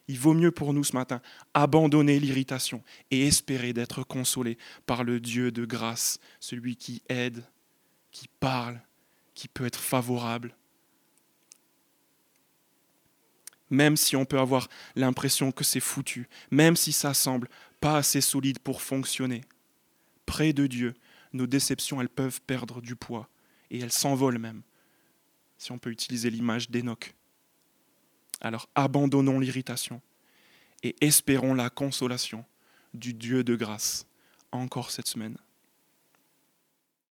il 0.08 0.20
vaut 0.20 0.34
mieux 0.34 0.52
pour 0.52 0.74
nous 0.74 0.84
ce 0.84 0.94
matin 0.94 1.22
abandonner 1.54 2.20
l'irritation 2.20 2.84
et 3.10 3.28
espérer 3.28 3.74
d'être 3.74 4.04
consolé 4.04 4.58
par 4.86 5.04
le 5.04 5.20
Dieu 5.20 5.52
de 5.52 5.66
grâce, 5.66 6.20
celui 6.40 6.76
qui 6.76 7.02
aide, 7.10 7.44
qui 8.12 8.28
parle, 8.40 8.82
qui 9.34 9.48
peut 9.48 9.66
être 9.66 9.80
favorable. 9.80 10.56
Même 13.70 13.96
si 13.96 14.16
on 14.16 14.26
peut 14.26 14.40
avoir 14.40 14.68
l'impression 14.96 15.52
que 15.52 15.64
c'est 15.64 15.80
foutu, 15.80 16.28
même 16.52 16.76
si 16.76 16.92
ça 16.92 17.14
semble 17.14 17.48
pas 17.80 17.98
assez 17.98 18.22
solide 18.22 18.60
pour 18.60 18.82
fonctionner, 18.82 19.44
près 20.26 20.52
de 20.52 20.68
Dieu, 20.68 20.94
nos 21.34 21.48
déceptions, 21.48 22.02
elles 22.02 22.10
peuvent 22.10 22.42
perdre 22.42 22.82
du 22.82 22.96
poids 22.96 23.30
et 23.70 23.80
elles 23.80 23.92
s'envolent 23.92 24.40
même, 24.40 24.62
si 25.58 25.72
on 25.72 25.80
peut 25.80 25.92
utiliser 25.92 26.30
l'image 26.30 26.70
d'Enoch. 26.70 27.16
Alors 28.42 28.68
abandonnons 28.76 29.40
l'irritation 29.40 30.02
et 30.84 30.96
espérons 31.00 31.54
la 31.54 31.70
consolation 31.70 32.44
du 32.94 33.14
Dieu 33.14 33.44
de 33.44 33.56
grâce 33.56 34.06
encore 34.52 34.92
cette 34.92 35.08
semaine. 35.08 35.38